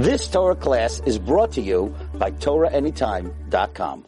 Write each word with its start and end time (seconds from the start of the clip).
This 0.00 0.28
Torah 0.28 0.56
class 0.56 1.02
is 1.04 1.18
brought 1.18 1.52
to 1.52 1.60
you 1.60 1.94
by 2.14 2.30
TorahAnytime.com. 2.30 4.06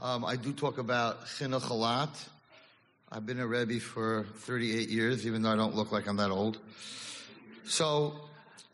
Um, 0.00 0.24
I 0.24 0.36
do 0.36 0.54
talk 0.54 0.78
about 0.78 1.26
chinuch 1.26 1.68
a 1.68 1.74
lot. 1.74 2.08
I've 3.12 3.26
been 3.26 3.38
a 3.38 3.46
Rebbe 3.46 3.80
for 3.80 4.24
38 4.36 4.88
years, 4.88 5.26
even 5.26 5.42
though 5.42 5.50
I 5.50 5.56
don't 5.56 5.76
look 5.76 5.92
like 5.92 6.08
I'm 6.08 6.16
that 6.16 6.30
old. 6.30 6.56
So, 7.64 8.14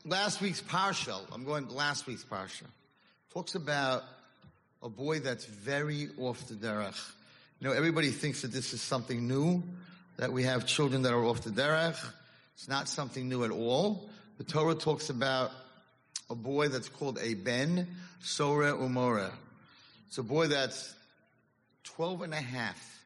last 0.05 0.41
week's 0.41 0.63
parsha, 0.63 1.21
I'm 1.33 1.43
going 1.43 1.67
to 1.67 1.73
last 1.73 2.07
week's 2.07 2.25
parsha, 2.25 2.67
talks 3.33 3.57
about 3.57 4.05
a 4.87 4.89
boy 4.89 5.19
that's 5.19 5.45
very 5.45 6.09
off 6.17 6.47
the 6.47 6.55
derech. 6.55 6.97
You 7.59 7.67
know, 7.67 7.75
everybody 7.75 8.11
thinks 8.11 8.43
that 8.43 8.53
this 8.53 8.73
is 8.73 8.81
something 8.81 9.27
new, 9.27 9.65
that 10.17 10.33
we 10.33 10.45
have 10.45 10.65
children 10.65 11.03
that 11.03 11.13
are 11.13 11.25
off 11.25 11.43
the 11.43 11.51
derech. 11.51 11.99
It's 12.55 12.69
not 12.69 12.89
something 12.89 13.29
new 13.29 13.43
at 13.43 13.51
all. 13.51 14.09
The 14.39 14.45
Torah 14.45 14.77
talks 14.77 15.11
about 15.11 15.51
a 16.31 16.37
boy 16.37 16.69
that's 16.69 16.89
called 16.89 17.19
a 17.21 17.35
ben, 17.35 17.89
sora 18.21 18.75
umora. 18.75 19.33
It's 20.07 20.19
a 20.19 20.23
boy 20.23 20.47
that's 20.47 20.95
12 21.83 22.23
and 22.23 22.35
a 22.35 22.37
half. 22.37 23.03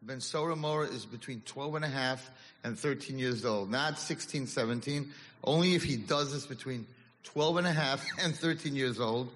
Ben 0.00 0.22
Sora 0.22 0.54
umora 0.54 0.90
is 0.90 1.04
between 1.04 1.42
12 1.42 1.74
and 1.74 1.84
a 1.84 1.88
half 1.88 2.30
and 2.64 2.78
13 2.78 3.18
years 3.18 3.44
old, 3.44 3.70
not 3.70 3.98
16, 3.98 4.46
17. 4.46 5.10
Only 5.44 5.74
if 5.74 5.84
he 5.84 5.96
does 5.96 6.32
this 6.32 6.46
between 6.46 6.86
12 7.24 7.58
and 7.58 7.66
a 7.66 7.72
half 7.72 8.06
and 8.22 8.34
13 8.34 8.74
years 8.74 8.98
old. 8.98 9.28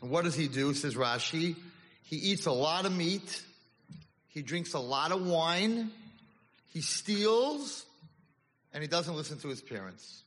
What 0.00 0.24
does 0.24 0.34
he 0.34 0.48
do? 0.48 0.74
Says 0.74 0.94
Rashi. 0.94 1.56
He 2.02 2.16
eats 2.16 2.46
a 2.46 2.52
lot 2.52 2.86
of 2.86 2.94
meat. 2.94 3.42
He 4.28 4.42
drinks 4.42 4.74
a 4.74 4.78
lot 4.78 5.12
of 5.12 5.26
wine. 5.26 5.90
He 6.72 6.80
steals 6.82 7.84
and 8.72 8.82
he 8.82 8.88
doesn't 8.88 9.16
listen 9.16 9.38
to 9.38 9.48
his 9.48 9.62
parents. 9.62 10.22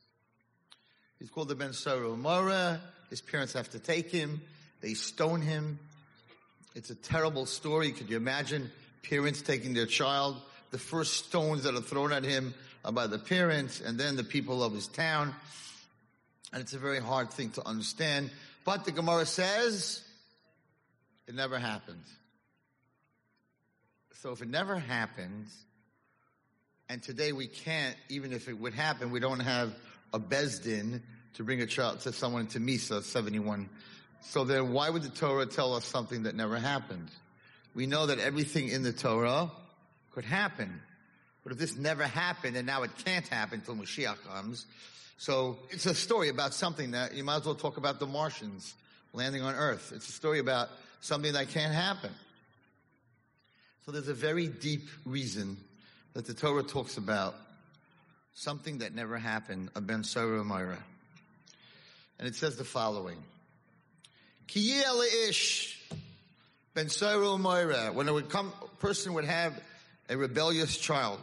He's 1.19 1.29
called 1.29 1.49
the 1.49 1.55
Ben 1.55 1.73
Mora. 2.17 2.81
His 3.09 3.21
parents 3.21 3.53
have 3.53 3.69
to 3.71 3.79
take 3.79 4.09
him. 4.09 4.41
They 4.81 4.93
stone 4.93 5.41
him. 5.41 5.77
It's 6.75 6.89
a 6.89 6.95
terrible 6.95 7.45
story. 7.45 7.91
Could 7.91 8.09
you 8.09 8.17
imagine 8.17 8.71
parents 9.03 9.41
taking 9.41 9.73
their 9.73 9.85
child? 9.85 10.41
The 10.71 10.77
first 10.77 11.25
stones 11.25 11.63
that 11.63 11.75
are 11.75 11.81
thrown 11.81 12.11
at 12.11 12.23
him 12.23 12.53
are 12.85 12.91
by 12.91 13.07
the 13.07 13.19
parents 13.19 13.81
and 13.81 13.99
then 13.99 14.15
the 14.15 14.23
people 14.23 14.63
of 14.63 14.73
his 14.73 14.87
town. 14.87 15.35
And 16.53 16.61
it's 16.61 16.73
a 16.73 16.79
very 16.79 16.99
hard 16.99 17.31
thing 17.31 17.51
to 17.51 17.67
understand. 17.67 18.31
But 18.69 18.85
the 18.85 18.91
Gemara 18.91 19.25
says 19.25 19.99
it 21.27 21.33
never 21.33 21.57
happened. 21.57 22.03
So 24.21 24.31
if 24.31 24.43
it 24.43 24.47
never 24.47 24.77
happened, 24.77 25.47
and 26.87 27.01
today 27.01 27.31
we 27.31 27.47
can't, 27.47 27.95
even 28.09 28.31
if 28.31 28.47
it 28.47 28.53
would 28.53 28.75
happen, 28.75 29.09
we 29.09 29.19
don't 29.19 29.39
have 29.39 29.73
a 30.13 30.19
Beis 30.19 30.63
Din 30.63 31.01
to 31.33 31.43
bring 31.43 31.61
a 31.61 31.65
child 31.65 32.01
to 32.01 32.13
someone 32.13 32.45
to 32.49 32.59
Misa 32.59 33.01
71 33.01 33.71
so 34.21 34.43
then 34.43 34.71
why 34.71 34.91
would 34.91 35.01
the 35.01 35.09
Torah 35.09 35.47
tell 35.47 35.73
us 35.73 35.85
something 35.85 36.21
that 36.23 36.35
never 36.35 36.59
happened? 36.59 37.09
We 37.73 37.87
know 37.87 38.05
that 38.05 38.19
everything 38.19 38.67
in 38.67 38.83
the 38.83 38.93
Torah 38.93 39.49
could 40.11 40.25
happen. 40.25 40.79
But 41.43 41.53
if 41.53 41.57
this 41.57 41.75
never 41.75 42.03
happened 42.03 42.55
and 42.55 42.67
now 42.67 42.83
it 42.83 42.91
can't 43.03 43.27
happen 43.29 43.63
until 43.65 43.83
Mashiach 43.83 44.17
comes, 44.27 44.67
so 45.19 45.57
it's 45.69 45.85
a 45.85 45.93
story 45.93 46.29
about 46.29 46.53
something 46.53 46.91
that 46.91 47.13
you 47.13 47.25
might 47.25 47.35
as 47.35 47.45
well 47.45 47.53
talk 47.53 47.75
about 47.75 47.99
the 47.99 48.05
Martians 48.05 48.73
landing 49.11 49.41
on 49.41 49.53
Earth. 49.53 49.91
It's 49.93 50.07
a 50.07 50.13
story 50.13 50.39
about 50.39 50.69
something 51.01 51.33
that 51.33 51.49
can't 51.49 51.73
happen. 51.73 52.11
So 53.85 53.91
there's 53.91 54.07
a 54.07 54.13
very 54.13 54.47
deep 54.47 54.87
reason 55.05 55.57
that 56.13 56.25
the 56.25 56.33
Torah 56.33 56.63
talks 56.63 56.95
about 56.95 57.35
something 58.33 58.77
that 58.77 58.95
never 58.95 59.17
happened, 59.17 59.71
a 59.75 59.81
Ben 59.81 60.05
Sarah 60.05 60.41
Myra. 60.41 60.81
And 62.17 62.25
it 62.25 62.35
says 62.35 62.55
the 62.55 62.63
following. 62.63 63.17
ish 64.55 65.81
Ben 66.73 66.87
Moira, 67.41 67.91
when 67.91 68.07
a 68.07 68.21
person 68.79 69.15
would 69.15 69.25
have 69.25 69.61
a 70.07 70.15
rebellious 70.15 70.77
child. 70.77 71.19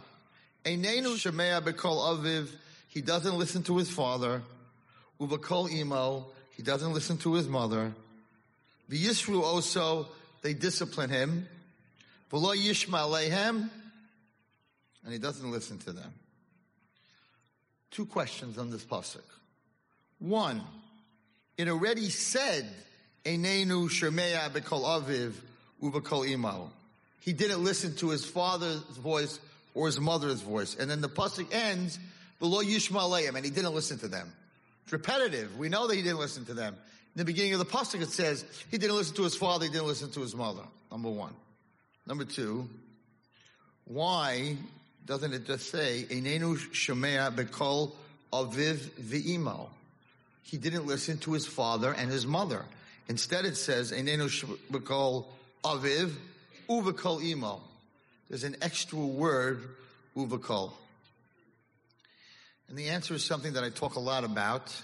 Einenu 0.67 1.17
Shemea 1.17 1.63
Bekol 1.63 2.19
Aviv, 2.19 2.51
he 2.97 3.03
doesn't 3.03 3.37
listen 3.37 3.63
to 3.65 3.77
his 3.77 3.91
father. 3.91 4.41
Uvakol 5.21 5.71
Imo, 5.71 6.29
he 6.57 6.63
doesn't 6.63 6.95
listen 6.95 7.19
to 7.19 7.35
his 7.35 7.47
mother. 7.47 7.93
The 8.89 8.99
Yisru 8.99 9.43
also, 9.43 10.09
they 10.41 10.55
discipline 10.55 11.11
him. 11.11 11.47
V'lo 12.33 12.57
Yishma 12.57 13.01
Alehem, 13.01 13.69
and 15.05 15.13
he 15.13 15.19
doesn't 15.19 15.51
listen 15.51 15.77
to 15.81 15.93
them. 15.93 16.11
Two 17.91 18.07
questions 18.07 18.57
on 18.57 18.71
this 18.71 18.83
pasuk. 18.83 19.21
One, 20.19 20.63
it 21.59 21.69
already 21.69 22.09
said 22.09 22.67
Einenu 23.27 23.91
Shemea 23.91 24.49
Bekol 24.49 25.03
Aviv 25.03 25.35
Uvakol 25.83 26.27
Imo. 26.31 26.71
He 27.21 27.35
didn't 27.35 27.63
listen 27.63 27.95
to 27.97 28.09
his 28.09 28.25
father's 28.25 28.81
voice 28.97 29.39
or 29.75 29.85
his 29.85 30.01
mother's 30.01 30.41
voice. 30.41 30.75
And 30.81 30.91
then 30.91 31.03
the 31.03 31.11
pasuk 31.11 31.53
ends, 31.53 31.99
and 32.41 33.45
he 33.45 33.51
didn't 33.51 33.75
listen 33.75 33.99
to 33.99 34.09
them. 34.09 34.33
It's 34.85 34.93
repetitive. 34.93 35.57
We 35.59 35.69
know 35.69 35.87
that 35.87 35.95
he 35.95 36.03
didn't 36.03 36.19
listen 36.19 36.45
to 36.47 36.55
them. 36.55 36.75
In 36.75 37.19
the 37.19 37.25
beginning 37.25 37.55
of 37.55 37.59
the 37.59 37.65
pasuk 37.65 38.03
it 38.03 38.11
says, 38.11 38.45
he 38.71 38.79
didn't 38.79 38.97
listen 38.97 39.17
to 39.17 39.23
his 39.23 39.35
father, 39.35 39.65
he 39.65 39.71
didn't 39.71 39.87
listen 39.87 40.11
to 40.13 40.21
his 40.21 40.35
mother. 40.35 40.63
Number 40.91 41.11
one. 41.11 41.33
Number 42.07 42.25
two, 42.25 42.69
why 43.85 44.57
doesn't 45.07 45.33
it 45.33 45.47
just 45.47 45.71
say, 45.71 46.07
Einenu 46.11 46.57
Shemea 46.73 47.35
Bekol 47.35 47.93
Aviv 48.33 48.77
V'imo? 49.01 49.69
He 50.43 50.59
didn't 50.59 50.87
listen 50.87 51.19
to 51.19 51.33
his 51.33 51.47
father 51.47 51.93
and 51.93 52.11
his 52.11 52.27
mother. 52.27 52.65
Instead, 53.09 53.45
it 53.45 53.57
says, 53.57 53.93
Einenu 53.93 54.29
Bekol 54.71 55.25
Aviv 55.65 56.13
Uvakol 56.69 57.25
Imo. 57.25 57.61
There's 58.29 58.45
an 58.45 58.57
extra 58.61 58.99
word, 58.99 59.69
Uvakol. 60.17 60.73
And 62.69 62.77
the 62.77 62.89
answer 62.89 63.15
is 63.15 63.25
something 63.25 63.55
that 63.55 63.65
I 63.65 63.71
talk 63.71 63.97
a 63.97 64.01
lot 64.01 64.25
about. 64.25 64.75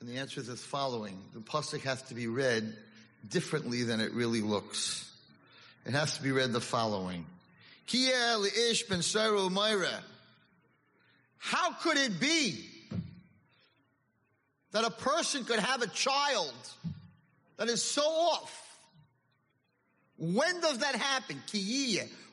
And 0.00 0.08
the 0.08 0.16
answer 0.16 0.40
is 0.40 0.48
as 0.48 0.60
following. 0.60 1.22
The 1.34 1.40
pasuk 1.40 1.82
has 1.82 2.02
to 2.04 2.14
be 2.14 2.26
read 2.26 2.74
differently 3.28 3.82
than 3.84 4.00
it 4.00 4.12
really 4.12 4.40
looks. 4.40 5.08
It 5.86 5.92
has 5.92 6.16
to 6.16 6.22
be 6.22 6.32
read 6.32 6.52
the 6.52 6.60
following. 6.60 7.26
How 11.38 11.72
could 11.72 11.98
it 11.98 12.18
be 12.18 12.64
that 14.72 14.84
a 14.84 14.90
person 14.90 15.44
could 15.44 15.58
have 15.60 15.82
a 15.82 15.86
child 15.86 16.54
that 17.56 17.68
is 17.68 17.82
so 17.82 18.02
off. 18.02 18.58
When 20.16 20.60
does 20.60 20.78
that 20.78 20.96
happen? 20.96 21.40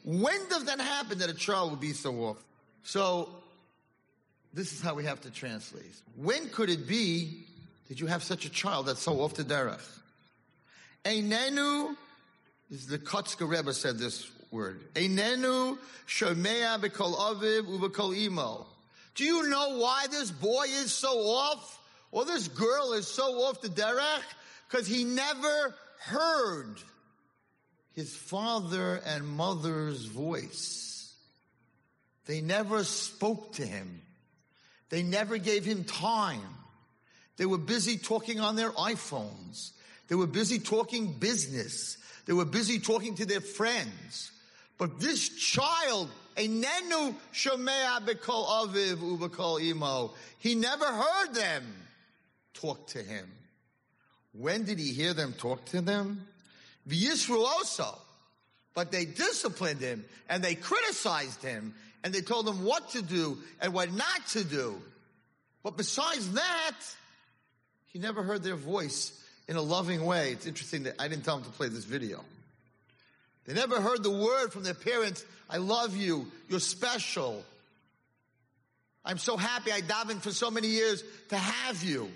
When 0.04 0.50
does 0.50 0.66
that 0.66 0.80
happen 0.80 1.20
that 1.20 1.30
a 1.30 1.34
child 1.34 1.72
would 1.72 1.80
be 1.80 1.94
so 1.94 2.16
off? 2.24 2.44
So, 2.84 3.30
this 4.54 4.74
is 4.74 4.82
how 4.82 4.96
we 4.96 5.04
have 5.06 5.22
to 5.22 5.32
translate. 5.32 5.94
When 6.16 6.50
could 6.50 6.70
it 6.70 6.88
be 6.88 7.46
that 7.88 8.00
you 8.00 8.08
have 8.08 8.24
such 8.24 8.46
a 8.46 8.50
child 8.50 8.88
that's 8.88 9.02
so 9.02 9.22
off 9.22 9.36
the 9.36 9.44
derech? 9.44 9.80
Einenu, 11.06 11.96
is 12.72 12.88
the 12.88 13.00
Kotzker 13.00 13.50
Rebbe 13.50 13.74
said 13.74 13.98
this 13.98 14.30
word. 14.52 14.82
Einenu 14.96 15.78
shomea 16.08 16.80
bekol 16.80 17.16
aviv 17.16 17.64
ubekol 17.68 18.18
imo. 18.18 18.66
Do 19.16 19.24
you 19.24 19.50
know 19.50 19.78
why 19.78 20.08
this 20.10 20.32
boy 20.32 20.66
is 20.68 20.92
so 20.92 21.10
off? 21.10 21.80
or 22.12 22.26
this 22.26 22.48
girl 22.48 22.94
is 22.94 23.08
so 23.08 23.24
off 23.44 23.62
the 23.62 23.70
derech 23.70 24.24
because 24.68 24.88
he 24.88 25.04
never 25.04 25.76
heard 26.00 26.78
his 27.94 28.16
father 28.16 29.02
and 29.06 29.28
mother's 29.28 30.06
voice. 30.06 30.89
They 32.30 32.42
never 32.42 32.84
spoke 32.84 33.54
to 33.54 33.66
him. 33.66 34.04
They 34.90 35.02
never 35.02 35.40
gave 35.40 35.66
him 35.66 35.84
time. 35.84 36.44
They 37.38 37.48
were 37.48 37.58
busy 37.58 37.98
talking 37.98 38.40
on 38.40 38.56
their 38.56 38.70
iPhones. 38.70 39.72
They 40.10 40.14
were 40.14 40.28
busy 40.28 40.60
talking 40.60 41.14
business. 41.14 41.98
They 42.28 42.34
were 42.34 42.46
busy 42.46 42.78
talking 42.78 43.16
to 43.16 43.26
their 43.26 43.42
friends. 43.42 44.32
But 44.78 45.00
this 45.00 45.30
child, 45.30 46.12
a 46.38 46.48
nenu 46.48 47.16
shomea 47.34 48.06
bekol 48.06 48.46
aviv 48.46 48.98
ubekol 48.98 49.60
imo, 49.64 50.14
he 50.38 50.54
never 50.54 50.86
heard 50.86 51.34
them 51.34 51.64
talk 52.54 52.86
to 52.90 53.02
him. 53.02 53.28
When 54.34 54.66
did 54.66 54.78
he 54.78 54.94
hear 54.94 55.16
them 55.16 55.34
talk 55.34 55.66
to 55.66 55.82
them? 55.82 56.28
The 56.86 56.96
Yisrael 56.96 57.44
also. 57.44 57.98
But 58.76 58.92
they 58.92 59.06
disciplined 59.06 59.82
him 59.82 60.06
and 60.30 60.44
they 60.44 60.54
criticized 60.54 61.42
him 61.42 61.74
and 62.04 62.14
they 62.14 62.22
told 62.22 62.48
him 62.48 62.64
what 62.64 62.90
to 62.92 63.02
do 63.02 63.38
and 63.62 63.74
what 63.74 63.92
not 63.92 64.28
to 64.30 64.44
do. 64.44 64.82
But 65.64 65.78
besides 65.78 66.34
that, 66.34 66.76
he 67.88 68.00
never 68.00 68.24
heard 68.24 68.44
their 68.44 68.56
voice 68.56 69.14
in 69.48 69.56
a 69.56 69.62
loving 69.62 70.06
way. 70.06 70.32
It's 70.32 70.46
interesting 70.46 70.84
that 70.84 70.96
I 71.00 71.08
didn't 71.08 71.26
tell 71.26 71.38
them 71.38 71.46
to 71.46 71.52
play 71.52 71.68
this 71.68 71.84
video. 71.84 72.24
They 73.46 73.54
never 73.54 73.82
heard 73.82 74.04
the 74.04 74.12
word 74.12 74.54
from 74.54 74.64
their 74.64 74.76
parents, 74.76 75.26
I 75.50 75.58
love 75.58 75.98
you, 75.98 76.32
you're 76.48 76.60
special. 76.60 77.44
I'm 79.04 79.18
so 79.18 79.38
happy 79.38 79.72
I 79.72 79.82
davened 79.82 80.22
for 80.22 80.32
so 80.32 80.52
many 80.52 80.68
years 80.68 81.04
to 81.30 81.38
have 81.38 81.84
you. 81.84 82.12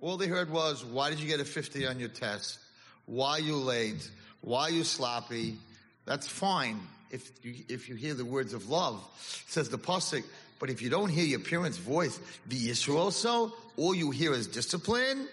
All 0.00 0.16
they 0.16 0.26
heard 0.26 0.50
was, 0.50 0.84
why 0.84 1.10
did 1.10 1.20
you 1.20 1.28
get 1.28 1.38
a 1.38 1.44
50 1.44 1.86
on 1.86 2.00
your 2.00 2.08
test? 2.08 2.58
Why 3.04 3.38
you 3.38 3.56
late? 3.56 4.10
Why 4.40 4.68
you 4.68 4.84
sloppy? 4.84 5.58
That's 6.06 6.26
fine 6.26 6.80
if 7.12 7.30
you, 7.44 7.54
if 7.68 7.88
you 7.88 7.94
hear 7.94 8.14
the 8.14 8.24
words 8.24 8.54
of 8.54 8.68
love, 8.68 9.00
says 9.46 9.68
the 9.68 9.78
Pasuk. 9.78 10.24
But 10.58 10.70
if 10.70 10.80
you 10.80 10.90
don't 10.90 11.08
hear 11.08 11.24
your 11.24 11.40
parents' 11.40 11.76
voice, 11.76 12.18
the 12.46 12.70
issue 12.70 12.96
also, 12.96 13.52
all 13.76 13.94
you 13.94 14.10
hear 14.10 14.32
is 14.32 14.46
discipline, 14.46 15.28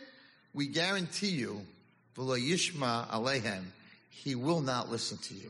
we 0.53 0.67
guarantee 0.67 1.29
you, 1.29 1.61
v'lo 2.17 2.37
yishma 2.39 3.07
alehem, 3.09 3.63
he 4.09 4.35
will 4.35 4.61
not 4.61 4.91
listen 4.91 5.17
to 5.19 5.33
you. 5.33 5.49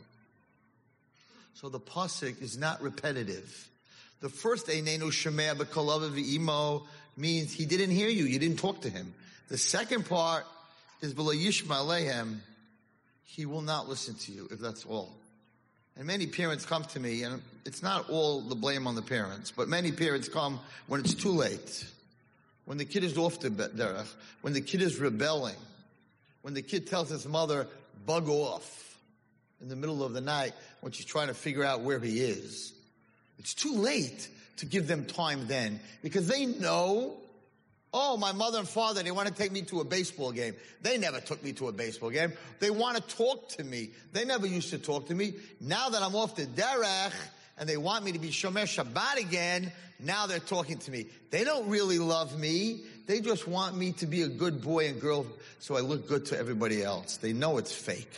So 1.55 1.69
the 1.69 1.79
Pasuk 1.79 2.41
is 2.41 2.57
not 2.57 2.81
repetitive. 2.81 3.69
The 4.21 4.29
first 4.29 4.67
Einenu 4.67 5.11
Shemea 5.11 5.55
B'Kolav 5.55 6.11
V'Imo 6.11 6.83
means 7.17 7.53
he 7.53 7.65
didn't 7.65 7.91
hear 7.91 8.09
you, 8.09 8.25
you 8.25 8.37
didn't 8.37 8.59
talk 8.59 8.81
to 8.81 8.89
him. 8.89 9.13
The 9.47 9.57
second 9.57 10.07
part 10.07 10.45
is 11.01 11.13
V'lo 11.13 11.33
Yishma 11.33 11.77
Alehem, 11.77 12.39
he 13.23 13.45
will 13.45 13.61
not 13.61 13.87
listen 13.87 14.15
to 14.15 14.31
you, 14.31 14.47
if 14.51 14.59
that's 14.59 14.85
all. 14.85 15.13
And 15.97 16.07
many 16.07 16.27
parents 16.27 16.65
come 16.65 16.83
to 16.85 16.99
me, 16.99 17.23
and 17.23 17.41
it's 17.65 17.83
not 17.83 18.09
all 18.09 18.41
the 18.41 18.55
blame 18.55 18.87
on 18.87 18.95
the 18.95 19.01
parents, 19.01 19.51
but 19.51 19.67
many 19.67 19.91
parents 19.91 20.29
come 20.29 20.59
when 20.87 21.01
it's 21.01 21.13
too 21.13 21.31
late. 21.31 21.85
When 22.65 22.77
the 22.77 22.85
kid 22.85 23.03
is 23.03 23.17
off 23.17 23.39
the 23.39 23.49
derech, 23.49 24.07
when 24.41 24.53
the 24.53 24.61
kid 24.61 24.81
is 24.81 24.97
rebelling, 24.97 25.55
when 26.41 26.53
the 26.53 26.61
kid 26.61 26.87
tells 26.87 27.09
his 27.09 27.25
mother, 27.27 27.67
bug 28.05 28.29
off 28.29 28.97
in 29.61 29.67
the 29.67 29.75
middle 29.75 30.03
of 30.03 30.13
the 30.13 30.21
night 30.21 30.53
when 30.81 30.91
she's 30.91 31.05
trying 31.05 31.27
to 31.27 31.33
figure 31.33 31.63
out 31.63 31.81
where 31.81 31.99
he 31.99 32.21
is. 32.21 32.73
It's 33.39 33.53
too 33.53 33.73
late 33.73 34.29
to 34.57 34.65
give 34.65 34.87
them 34.87 35.05
time 35.05 35.47
then 35.47 35.79
because 36.01 36.27
they 36.27 36.45
know 36.45 37.17
Oh, 37.91 38.17
my 38.17 38.31
mother 38.31 38.59
and 38.59 38.67
father, 38.67 39.01
they 39.01 39.11
want 39.11 39.27
to 39.27 39.33
take 39.33 39.51
me 39.51 39.63
to 39.63 39.79
a 39.79 39.83
baseball 39.83 40.31
game. 40.31 40.53
They 40.81 40.97
never 40.99 41.19
took 41.19 41.43
me 41.43 41.53
to 41.53 41.69
a 41.69 41.71
baseball 41.71 42.11
game. 42.11 42.33
They 42.59 42.69
want 42.69 42.97
to 42.97 43.15
talk 43.15 43.49
to 43.49 43.63
me. 43.63 43.89
They 44.13 44.25
never 44.25 44.45
used 44.45 44.69
to 44.69 44.77
talk 44.77 45.07
to 45.07 45.15
me. 45.15 45.33
Now 45.59 45.89
that 45.89 46.03
I'm 46.03 46.15
off 46.15 46.35
the 46.35 46.45
derech 46.45 47.13
and 47.57 47.67
they 47.67 47.77
want 47.77 48.05
me 48.05 48.11
to 48.11 48.19
be 48.19 48.29
Shomer 48.29 48.65
Shabbat 48.65 49.17
again, 49.17 49.71
now 49.99 50.27
they're 50.27 50.39
talking 50.39 50.77
to 50.77 50.91
me. 50.91 51.07
They 51.31 51.43
don't 51.43 51.67
really 51.67 51.97
love 51.97 52.39
me. 52.39 52.81
They 53.07 53.21
just 53.21 53.47
want 53.47 53.75
me 53.75 53.93
to 53.93 54.05
be 54.05 54.21
a 54.21 54.27
good 54.27 54.61
boy 54.61 54.87
and 54.87 55.01
girl 55.01 55.25
so 55.57 55.75
I 55.75 55.79
look 55.79 56.07
good 56.07 56.27
to 56.27 56.37
everybody 56.37 56.83
else. 56.83 57.17
They 57.17 57.33
know 57.33 57.57
it's 57.57 57.73
fake. 57.73 58.13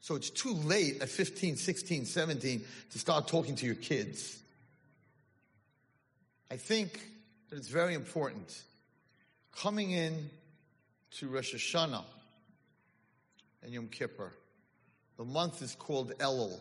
So 0.00 0.14
it's 0.14 0.30
too 0.30 0.52
late 0.54 1.02
at 1.02 1.08
15, 1.08 1.56
16, 1.56 2.04
17 2.04 2.64
to 2.92 2.98
start 3.00 3.26
talking 3.26 3.56
to 3.56 3.66
your 3.66 3.74
kids. 3.74 4.38
I 6.48 6.56
think 6.56 7.00
that 7.48 7.56
it's 7.56 7.68
very 7.68 7.94
important. 7.94 8.62
Coming 9.52 9.92
in 9.92 10.30
to 11.18 11.28
Rosh 11.28 11.54
Hashanah 11.54 12.04
and 13.62 13.72
Yom 13.72 13.88
Kippur, 13.88 14.32
the 15.16 15.24
month 15.24 15.62
is 15.62 15.74
called 15.74 16.12
Elul. 16.18 16.58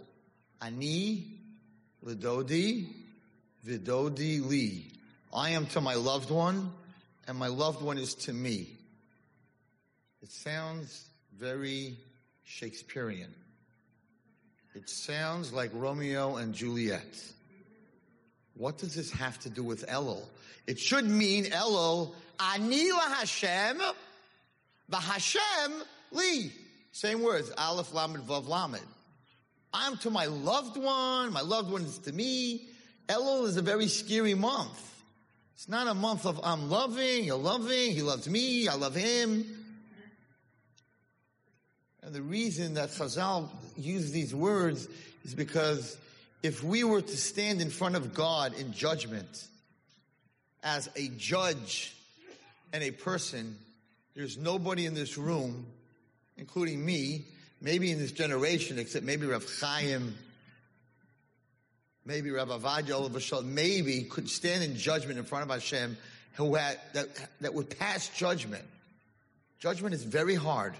Ani 0.62 1.26
Lidodi 2.04 2.88
Vidodi 3.66 4.46
Li. 4.46 4.92
I 5.34 5.50
am 5.50 5.66
to 5.68 5.82
my 5.82 5.96
loved 5.96 6.30
one, 6.30 6.72
and 7.28 7.38
my 7.38 7.48
loved 7.48 7.82
one 7.82 7.98
is 7.98 8.14
to 8.16 8.34
me. 8.34 8.70
It 10.22 10.32
sounds 10.32 11.06
very 11.38 11.98
Shakespearean. 12.44 13.34
It 14.76 14.90
sounds 14.90 15.52
like 15.52 15.72
Romeo 15.74 16.36
and 16.38 16.54
Juliet. 16.54 17.34
What 18.58 18.78
does 18.78 18.96
this 18.96 19.12
have 19.12 19.38
to 19.40 19.50
do 19.50 19.64
with 19.64 19.86
Elul? 19.88 20.24
It 20.68 20.80
should 20.80 21.06
mean 21.06 21.46
Elul, 21.46 22.14
Ani 22.40 22.90
Hashem, 22.90 23.82
Hashem 24.92 25.72
li. 26.12 26.52
Same 26.92 27.22
words, 27.22 27.52
Aleph 27.58 27.94
Lamed 27.94 28.26
Vav 28.28 28.48
Lamed. 28.48 28.82
I'm 29.74 29.98
to 29.98 30.10
my 30.10 30.26
loved 30.26 30.78
one, 30.78 31.34
my 31.34 31.42
loved 31.42 31.70
one 31.70 31.84
is 31.84 31.98
to 32.00 32.14
me. 32.14 32.70
Elul 33.10 33.46
is 33.46 33.58
a 33.58 33.62
very 33.62 33.88
scary 33.88 34.34
month. 34.34 34.82
It's 35.56 35.68
not 35.68 35.88
a 35.88 35.94
month 35.94 36.26
of 36.26 36.40
I'm 36.44 36.70
loving, 36.70 37.26
you're 37.26 37.38
loving, 37.38 37.92
he 37.92 38.02
loves 38.02 38.28
me, 38.30 38.68
I 38.68 38.76
love 38.76 38.96
him. 38.96 39.46
And 42.02 42.14
the 42.14 42.22
reason 42.22 42.76
that 42.76 42.90
Chazal 42.90 43.50
use 43.76 44.12
these 44.12 44.34
words 44.34 44.88
is 45.24 45.34
because 45.34 45.98
if 46.46 46.64
we 46.64 46.84
were 46.84 47.02
to 47.02 47.18
stand 47.18 47.60
in 47.60 47.72
front 47.72 47.96
of 47.96 48.14
God 48.14 48.54
in 48.54 48.72
judgment 48.72 49.48
as 50.64 50.88
a 50.96 51.08
judge 51.18 51.96
and 52.72 52.84
a 52.84 52.92
person, 52.92 53.58
there's 54.16 54.38
nobody 54.38 54.86
in 54.86 54.94
this 54.94 55.18
room, 55.18 55.66
including 56.38 56.86
me, 56.86 57.26
maybe 57.62 57.92
in 57.92 57.98
this 57.98 58.12
generation, 58.12 58.78
except 58.78 59.04
maybe 59.04 59.26
Rav 59.26 59.44
Chaim, 59.60 60.16
maybe 62.06 62.30
Rav 62.30 62.50
Ovadia, 62.50 63.44
maybe 63.44 64.04
could 64.04 64.30
stand 64.30 64.64
in 64.64 64.76
judgment 64.76 65.18
in 65.18 65.26
front 65.26 65.46
of 65.46 65.50
Hashem 65.50 65.98
who 66.34 66.54
had, 66.54 66.80
that, 66.94 67.08
that 67.42 67.56
would 67.56 67.76
pass 67.80 68.10
judgment. 68.10 68.66
Judgment 69.58 69.96
is 69.96 70.04
very 70.04 70.36
hard. 70.36 70.76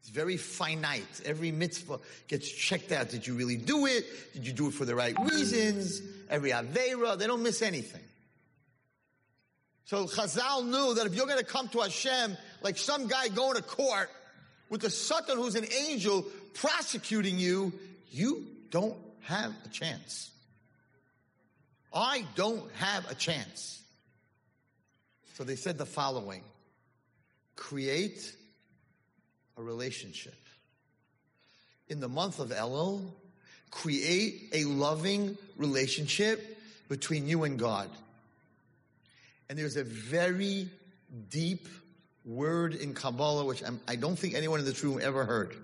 It's 0.00 0.08
very 0.08 0.36
finite. 0.36 1.20
Every 1.24 1.52
mitzvah 1.52 1.98
gets 2.26 2.50
checked 2.50 2.90
out. 2.92 3.10
Did 3.10 3.26
you 3.26 3.34
really 3.34 3.56
do 3.56 3.86
it? 3.86 4.32
Did 4.32 4.46
you 4.46 4.52
do 4.52 4.68
it 4.68 4.74
for 4.74 4.84
the 4.84 4.94
right 4.94 5.14
reasons? 5.18 6.00
Every 6.28 6.50
Aveira, 6.50 7.18
they 7.18 7.26
don't 7.26 7.42
miss 7.42 7.60
anything. 7.60 8.02
So 9.84 10.06
Chazal 10.06 10.64
knew 10.64 10.94
that 10.94 11.06
if 11.06 11.14
you're 11.14 11.26
going 11.26 11.38
to 11.38 11.44
come 11.44 11.68
to 11.68 11.80
Hashem 11.80 12.36
like 12.62 12.78
some 12.78 13.08
guy 13.08 13.28
going 13.28 13.56
to 13.56 13.62
court 13.62 14.08
with 14.68 14.84
a 14.84 14.90
Satan 14.90 15.36
who's 15.36 15.56
an 15.56 15.66
angel 15.88 16.24
prosecuting 16.54 17.38
you, 17.38 17.72
you 18.10 18.46
don't 18.70 18.96
have 19.22 19.52
a 19.64 19.68
chance. 19.68 20.30
I 21.92 22.24
don't 22.36 22.70
have 22.74 23.10
a 23.10 23.14
chance. 23.14 23.82
So 25.34 25.44
they 25.44 25.56
said 25.56 25.76
the 25.76 25.86
following 25.86 26.42
create 27.56 28.34
a 29.56 29.62
relationship. 29.62 30.34
In 31.88 32.00
the 32.00 32.08
month 32.08 32.38
of 32.38 32.50
Elul, 32.50 33.10
create 33.70 34.48
a 34.52 34.64
loving 34.64 35.36
relationship 35.56 36.58
between 36.88 37.26
you 37.26 37.44
and 37.44 37.58
God. 37.58 37.90
And 39.48 39.58
there's 39.58 39.76
a 39.76 39.84
very 39.84 40.68
deep 41.30 41.68
word 42.24 42.74
in 42.74 42.94
Kabbalah, 42.94 43.44
which 43.44 43.62
I'm, 43.64 43.80
I 43.88 43.96
do 43.96 44.08
not 44.08 44.18
think 44.18 44.34
anyone 44.34 44.60
in 44.60 44.66
this 44.66 44.82
room 44.84 45.00
ever 45.02 45.24
heard. 45.24 45.56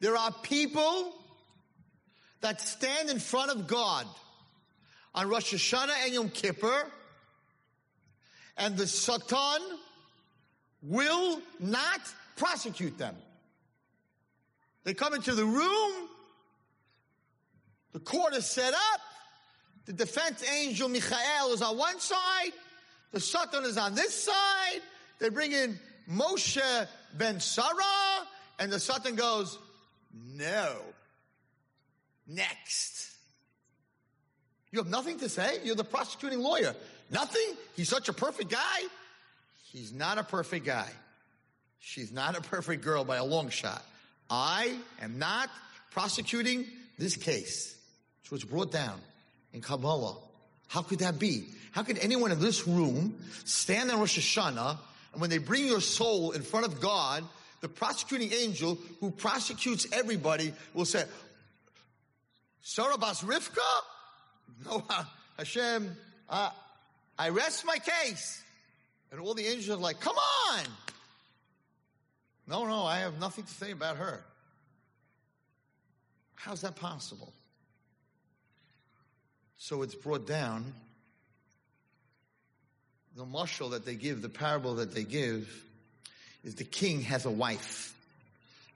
There 0.00 0.16
are 0.16 0.30
people 0.42 1.14
that 2.42 2.60
stand 2.60 3.10
in 3.10 3.18
front 3.18 3.50
of 3.50 3.66
God 3.66 4.06
on 5.14 5.28
Rosh 5.28 5.54
Hashanah 5.54 6.04
and 6.04 6.14
Yom 6.14 6.28
Kippur, 6.28 6.84
and 8.58 8.76
the 8.76 8.86
Satan 8.86 9.62
will 10.86 11.40
not 11.58 12.00
prosecute 12.36 12.96
them. 12.98 13.16
They 14.84 14.94
come 14.94 15.14
into 15.14 15.34
the 15.34 15.44
room, 15.44 16.08
the 17.92 17.98
court 17.98 18.34
is 18.34 18.46
set 18.46 18.72
up, 18.72 19.00
the 19.86 19.92
defense 19.92 20.44
angel 20.48 20.88
Michael 20.88 21.52
is 21.52 21.62
on 21.62 21.76
one 21.76 21.98
side, 21.98 22.52
the 23.12 23.20
Satan 23.20 23.64
is 23.64 23.76
on 23.78 23.94
this 23.94 24.14
side, 24.14 24.80
they 25.18 25.28
bring 25.28 25.52
in 25.52 25.78
Moshe 26.08 26.86
ben 27.14 27.40
Sarah, 27.40 28.26
and 28.58 28.72
the 28.72 28.78
Satan 28.78 29.16
goes, 29.16 29.58
no. 30.12 30.76
Next. 32.28 33.12
You 34.72 34.80
have 34.80 34.88
nothing 34.88 35.18
to 35.20 35.28
say? 35.28 35.58
You're 35.64 35.76
the 35.76 35.84
prosecuting 35.84 36.40
lawyer. 36.40 36.74
Nothing? 37.10 37.56
He's 37.76 37.88
such 37.88 38.08
a 38.08 38.12
perfect 38.12 38.50
guy? 38.50 38.80
He's 39.76 39.92
not 39.92 40.16
a 40.16 40.22
perfect 40.24 40.64
guy. 40.64 40.88
She's 41.80 42.10
not 42.10 42.34
a 42.34 42.40
perfect 42.40 42.82
girl 42.82 43.04
by 43.04 43.16
a 43.16 43.24
long 43.24 43.50
shot. 43.50 43.84
I 44.30 44.74
am 45.02 45.18
not 45.18 45.50
prosecuting 45.90 46.64
this 46.98 47.14
case, 47.14 47.76
which 48.22 48.30
was 48.30 48.42
brought 48.42 48.72
down 48.72 48.98
in 49.52 49.60
Kabbalah. 49.60 50.16
How 50.68 50.80
could 50.80 51.00
that 51.00 51.18
be? 51.18 51.48
How 51.72 51.82
could 51.82 51.98
anyone 51.98 52.32
in 52.32 52.40
this 52.40 52.66
room 52.66 53.16
stand 53.44 53.90
on 53.90 54.00
Rosh 54.00 54.18
Hashanah 54.18 54.78
and 55.12 55.20
when 55.20 55.28
they 55.28 55.36
bring 55.36 55.66
your 55.66 55.82
soul 55.82 56.30
in 56.30 56.40
front 56.40 56.64
of 56.64 56.80
God, 56.80 57.22
the 57.60 57.68
prosecuting 57.68 58.32
angel 58.32 58.78
who 59.00 59.10
prosecutes 59.10 59.86
everybody 59.92 60.54
will 60.72 60.86
say, 60.86 61.04
Sarah 62.62 62.96
Bas 62.96 63.22
Rivka? 63.22 63.58
No, 64.64 64.82
Hashem, 65.36 65.94
uh, 66.30 66.48
I 67.18 67.28
rest 67.28 67.66
my 67.66 67.76
case. 67.76 68.42
And 69.16 69.24
all 69.24 69.32
the 69.32 69.46
angels 69.46 69.70
are 69.70 69.80
like, 69.80 69.98
come 69.98 70.14
on! 70.14 70.64
No, 72.46 72.66
no, 72.66 72.84
I 72.84 72.98
have 72.98 73.18
nothing 73.18 73.44
to 73.44 73.50
say 73.50 73.70
about 73.70 73.96
her. 73.96 74.22
How's 76.34 76.60
that 76.60 76.76
possible? 76.76 77.32
So 79.56 79.80
it's 79.80 79.94
brought 79.94 80.26
down. 80.26 80.74
The 83.16 83.24
mashal 83.24 83.70
that 83.70 83.86
they 83.86 83.94
give, 83.94 84.20
the 84.20 84.28
parable 84.28 84.74
that 84.74 84.94
they 84.94 85.04
give, 85.04 85.64
is 86.44 86.56
the 86.56 86.64
king 86.64 87.00
has 87.00 87.24
a 87.24 87.30
wife, 87.30 87.94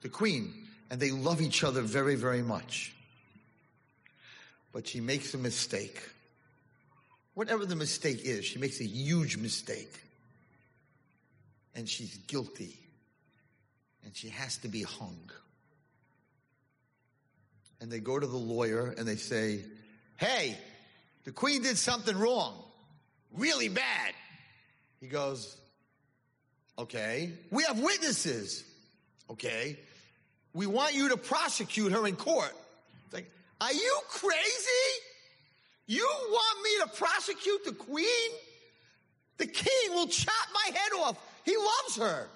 the 0.01 0.09
queen, 0.09 0.55
and 0.91 0.99
they 0.99 1.11
love 1.11 1.43
each 1.43 1.63
other 1.65 1.83
very, 1.83 2.15
very 2.15 2.41
much. 2.41 2.95
But 4.73 4.89
she 4.89 5.03
makes 5.03 5.35
a 5.35 5.39
mistake. 5.39 6.01
Whatever 7.35 7.67
the 7.67 7.77
mistake 7.77 8.23
is, 8.25 8.47
she 8.47 8.59
makes 8.59 8.81
a 8.81 8.87
huge 8.87 9.37
mistake. 9.37 10.01
And 11.75 11.89
she's 11.89 12.17
guilty. 12.27 12.79
And 14.05 14.17
she 14.17 14.29
has 14.29 14.59
to 14.59 14.69
be 14.69 14.83
hung. 14.83 15.31
And 17.81 17.91
they 17.91 18.01
go 18.01 18.19
to 18.19 18.27
the 18.27 18.37
lawyer 18.37 18.95
and 18.97 19.07
they 19.07 19.17
say, 19.17 19.65
Hey, 20.17 20.59
the 21.25 21.33
queen 21.33 21.63
did 21.63 21.79
something 21.79 22.17
wrong. 22.17 22.63
Really 23.33 23.69
bad. 23.69 24.15
He 25.01 25.07
goes, 25.07 25.57
Okay. 26.79 27.33
We 27.51 27.63
have 27.65 27.79
witnesses. 27.79 28.65
Okay. 29.31 29.79
We 30.53 30.67
want 30.67 30.95
you 30.95 31.11
to 31.11 31.17
prosecute 31.17 31.93
her 31.93 32.07
in 32.07 32.17
court. 32.17 32.53
It's 33.05 33.15
like, 33.15 33.31
are 33.61 33.73
you 33.73 34.01
crazy? 34.09 34.37
You 35.87 36.09
want 36.31 36.63
me 36.63 36.71
to 36.85 36.99
prosecute 36.99 37.65
the 37.65 37.73
queen? 37.73 38.31
The 39.39 39.47
king 39.47 39.91
will 39.91 40.07
chop 40.07 40.49
my 40.55 40.77
head 40.77 40.93
off. 41.01 41.17
He 41.45 41.57
loves 41.57 41.97
her. 41.97 42.29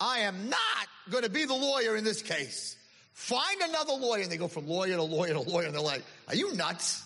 I 0.00 0.20
am 0.20 0.48
not 0.48 0.88
going 1.10 1.24
to 1.24 1.30
be 1.30 1.44
the 1.44 1.54
lawyer 1.54 1.96
in 1.96 2.04
this 2.04 2.22
case. 2.22 2.76
Find 3.12 3.60
another 3.60 3.92
lawyer. 3.92 4.22
And 4.22 4.30
they 4.30 4.36
go 4.36 4.48
from 4.48 4.66
lawyer 4.68 4.96
to 4.96 5.02
lawyer 5.02 5.34
to 5.34 5.40
lawyer. 5.40 5.66
And 5.66 5.74
they're 5.74 5.82
like, 5.82 6.02
are 6.28 6.34
you 6.34 6.54
nuts? 6.54 7.02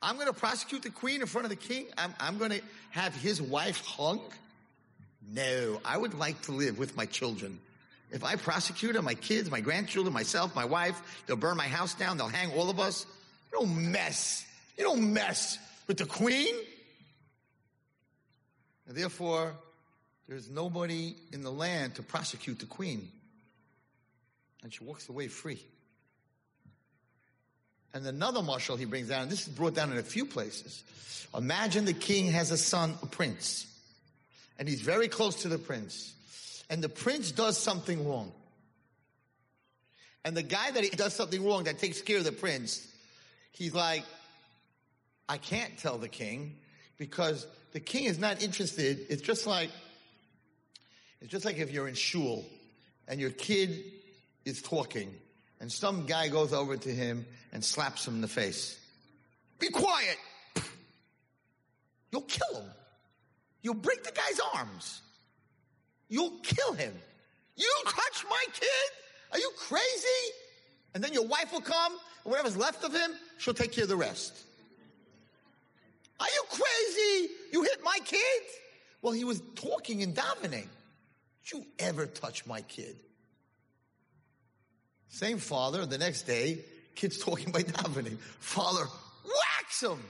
I'm 0.00 0.14
going 0.14 0.28
to 0.28 0.32
prosecute 0.32 0.82
the 0.82 0.90
queen 0.90 1.20
in 1.20 1.26
front 1.26 1.44
of 1.44 1.50
the 1.50 1.56
king. 1.56 1.86
I'm, 1.98 2.14
I'm 2.20 2.38
going 2.38 2.52
to 2.52 2.60
have 2.90 3.14
his 3.16 3.42
wife 3.42 3.84
hung. 3.84 4.20
No, 5.30 5.80
I 5.84 5.98
would 5.98 6.14
like 6.14 6.40
to 6.42 6.52
live 6.52 6.78
with 6.78 6.96
my 6.96 7.04
children. 7.04 7.58
If 8.10 8.24
I 8.24 8.36
prosecute 8.36 8.94
them, 8.94 9.04
my 9.04 9.14
kids, 9.14 9.50
my 9.50 9.60
grandchildren, 9.60 10.14
myself, 10.14 10.54
my 10.54 10.64
wife, 10.64 11.22
they'll 11.26 11.36
burn 11.36 11.56
my 11.56 11.66
house 11.66 11.94
down. 11.94 12.16
They'll 12.16 12.28
hang 12.28 12.52
all 12.52 12.70
of 12.70 12.80
us. 12.80 13.04
You 13.52 13.58
don't 13.58 13.92
mess. 13.92 14.46
You 14.78 14.84
don't 14.84 15.12
mess 15.12 15.58
with 15.86 15.98
the 15.98 16.06
queen. 16.06 16.54
And 18.88 18.96
therefore, 18.96 19.54
there's 20.28 20.50
nobody 20.50 21.14
in 21.32 21.42
the 21.42 21.52
land 21.52 21.96
to 21.96 22.02
prosecute 22.02 22.58
the 22.58 22.66
queen. 22.66 23.10
And 24.62 24.72
she 24.72 24.82
walks 24.82 25.08
away 25.08 25.28
free. 25.28 25.62
And 27.94 28.06
another 28.06 28.40
mashal 28.40 28.78
he 28.78 28.86
brings 28.86 29.08
down, 29.08 29.22
and 29.22 29.30
this 29.30 29.46
is 29.46 29.54
brought 29.54 29.74
down 29.74 29.92
in 29.92 29.98
a 29.98 30.02
few 30.02 30.24
places. 30.24 30.82
Imagine 31.36 31.84
the 31.84 31.92
king 31.92 32.26
has 32.32 32.50
a 32.50 32.56
son, 32.56 32.94
a 33.02 33.06
prince, 33.06 33.66
and 34.58 34.68
he's 34.68 34.80
very 34.80 35.08
close 35.08 35.42
to 35.42 35.48
the 35.48 35.58
prince. 35.58 36.14
And 36.70 36.82
the 36.82 36.88
prince 36.88 37.30
does 37.30 37.56
something 37.56 38.08
wrong. 38.08 38.32
And 40.24 40.36
the 40.36 40.42
guy 40.42 40.70
that 40.70 40.84
he 40.84 40.90
does 40.90 41.14
something 41.14 41.44
wrong 41.44 41.64
that 41.64 41.78
takes 41.78 42.02
care 42.02 42.18
of 42.18 42.24
the 42.24 42.32
prince, 42.32 42.86
he's 43.52 43.74
like, 43.74 44.04
I 45.28 45.38
can't 45.38 45.76
tell 45.78 45.98
the 45.98 46.08
king 46.08 46.56
because 46.98 47.46
the 47.72 47.80
king 47.80 48.04
is 48.04 48.18
not 48.18 48.42
interested. 48.42 49.06
It's 49.08 49.22
just 49.22 49.46
like, 49.46 49.70
it's 51.20 51.30
just 51.30 51.44
like 51.44 51.58
if 51.58 51.70
you're 51.70 51.88
in 51.88 51.94
shul 51.94 52.44
and 53.06 53.20
your 53.20 53.30
kid 53.30 53.84
is 54.44 54.60
talking 54.60 55.14
and 55.60 55.70
some 55.72 56.06
guy 56.06 56.28
goes 56.28 56.52
over 56.52 56.76
to 56.76 56.88
him 56.90 57.24
and 57.52 57.64
slaps 57.64 58.06
him 58.06 58.16
in 58.16 58.20
the 58.20 58.28
face. 58.28 58.78
Be 59.58 59.68
quiet. 59.70 60.16
You'll 62.12 62.22
kill 62.22 62.60
him. 62.60 62.70
You'll 63.62 63.74
break 63.74 64.04
the 64.04 64.12
guy's 64.12 64.40
arms. 64.54 65.02
You'll 66.08 66.38
kill 66.42 66.72
him. 66.74 66.94
You 67.56 67.72
touch 67.84 68.24
my 68.30 68.44
kid? 68.52 68.90
Are 69.32 69.38
you 69.38 69.50
crazy? 69.58 70.32
And 70.94 71.04
then 71.04 71.12
your 71.12 71.26
wife 71.26 71.52
will 71.52 71.60
come, 71.60 71.92
and 72.24 72.30
whatever's 72.30 72.56
left 72.56 72.82
of 72.84 72.94
him, 72.94 73.10
she'll 73.36 73.52
take 73.52 73.72
care 73.72 73.84
of 73.84 73.90
the 73.90 73.96
rest. 73.96 74.32
Are 76.20 76.26
you 76.26 76.42
crazy? 76.50 77.32
You 77.52 77.62
hit 77.62 77.82
my 77.84 77.98
kid? 78.04 78.42
Well, 79.02 79.12
he 79.12 79.24
was 79.24 79.40
talking 79.54 80.02
and 80.02 80.14
davening. 80.14 80.66
Did 81.44 81.52
you 81.52 81.66
ever 81.78 82.06
touch 82.06 82.46
my 82.46 82.60
kid? 82.62 82.96
Same 85.08 85.38
father, 85.38 85.86
the 85.86 85.98
next 85.98 86.22
day, 86.22 86.58
kid's 86.94 87.18
talking 87.18 87.52
by 87.52 87.62
davening. 87.62 88.18
Father 88.40 88.84
whacks 89.24 89.82
him. 89.82 90.02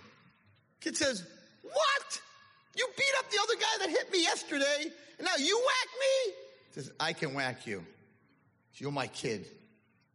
Kid 0.81 0.97
says, 0.97 1.25
What? 1.63 2.21
You 2.77 2.87
beat 2.97 3.05
up 3.19 3.31
the 3.31 3.39
other 3.43 3.55
guy 3.55 3.87
that 3.87 3.91
hit 3.91 4.13
me 4.13 4.23
yesterday, 4.23 4.91
and 5.19 5.25
now 5.25 5.37
you 5.39 5.57
whack 5.59 5.89
me? 6.01 6.33
He 6.69 6.81
says, 6.81 6.93
I 7.01 7.13
can 7.13 7.35
whack 7.35 7.67
you. 7.67 7.85
You're 8.75 8.93
my 8.93 9.09
kid. 9.09 9.47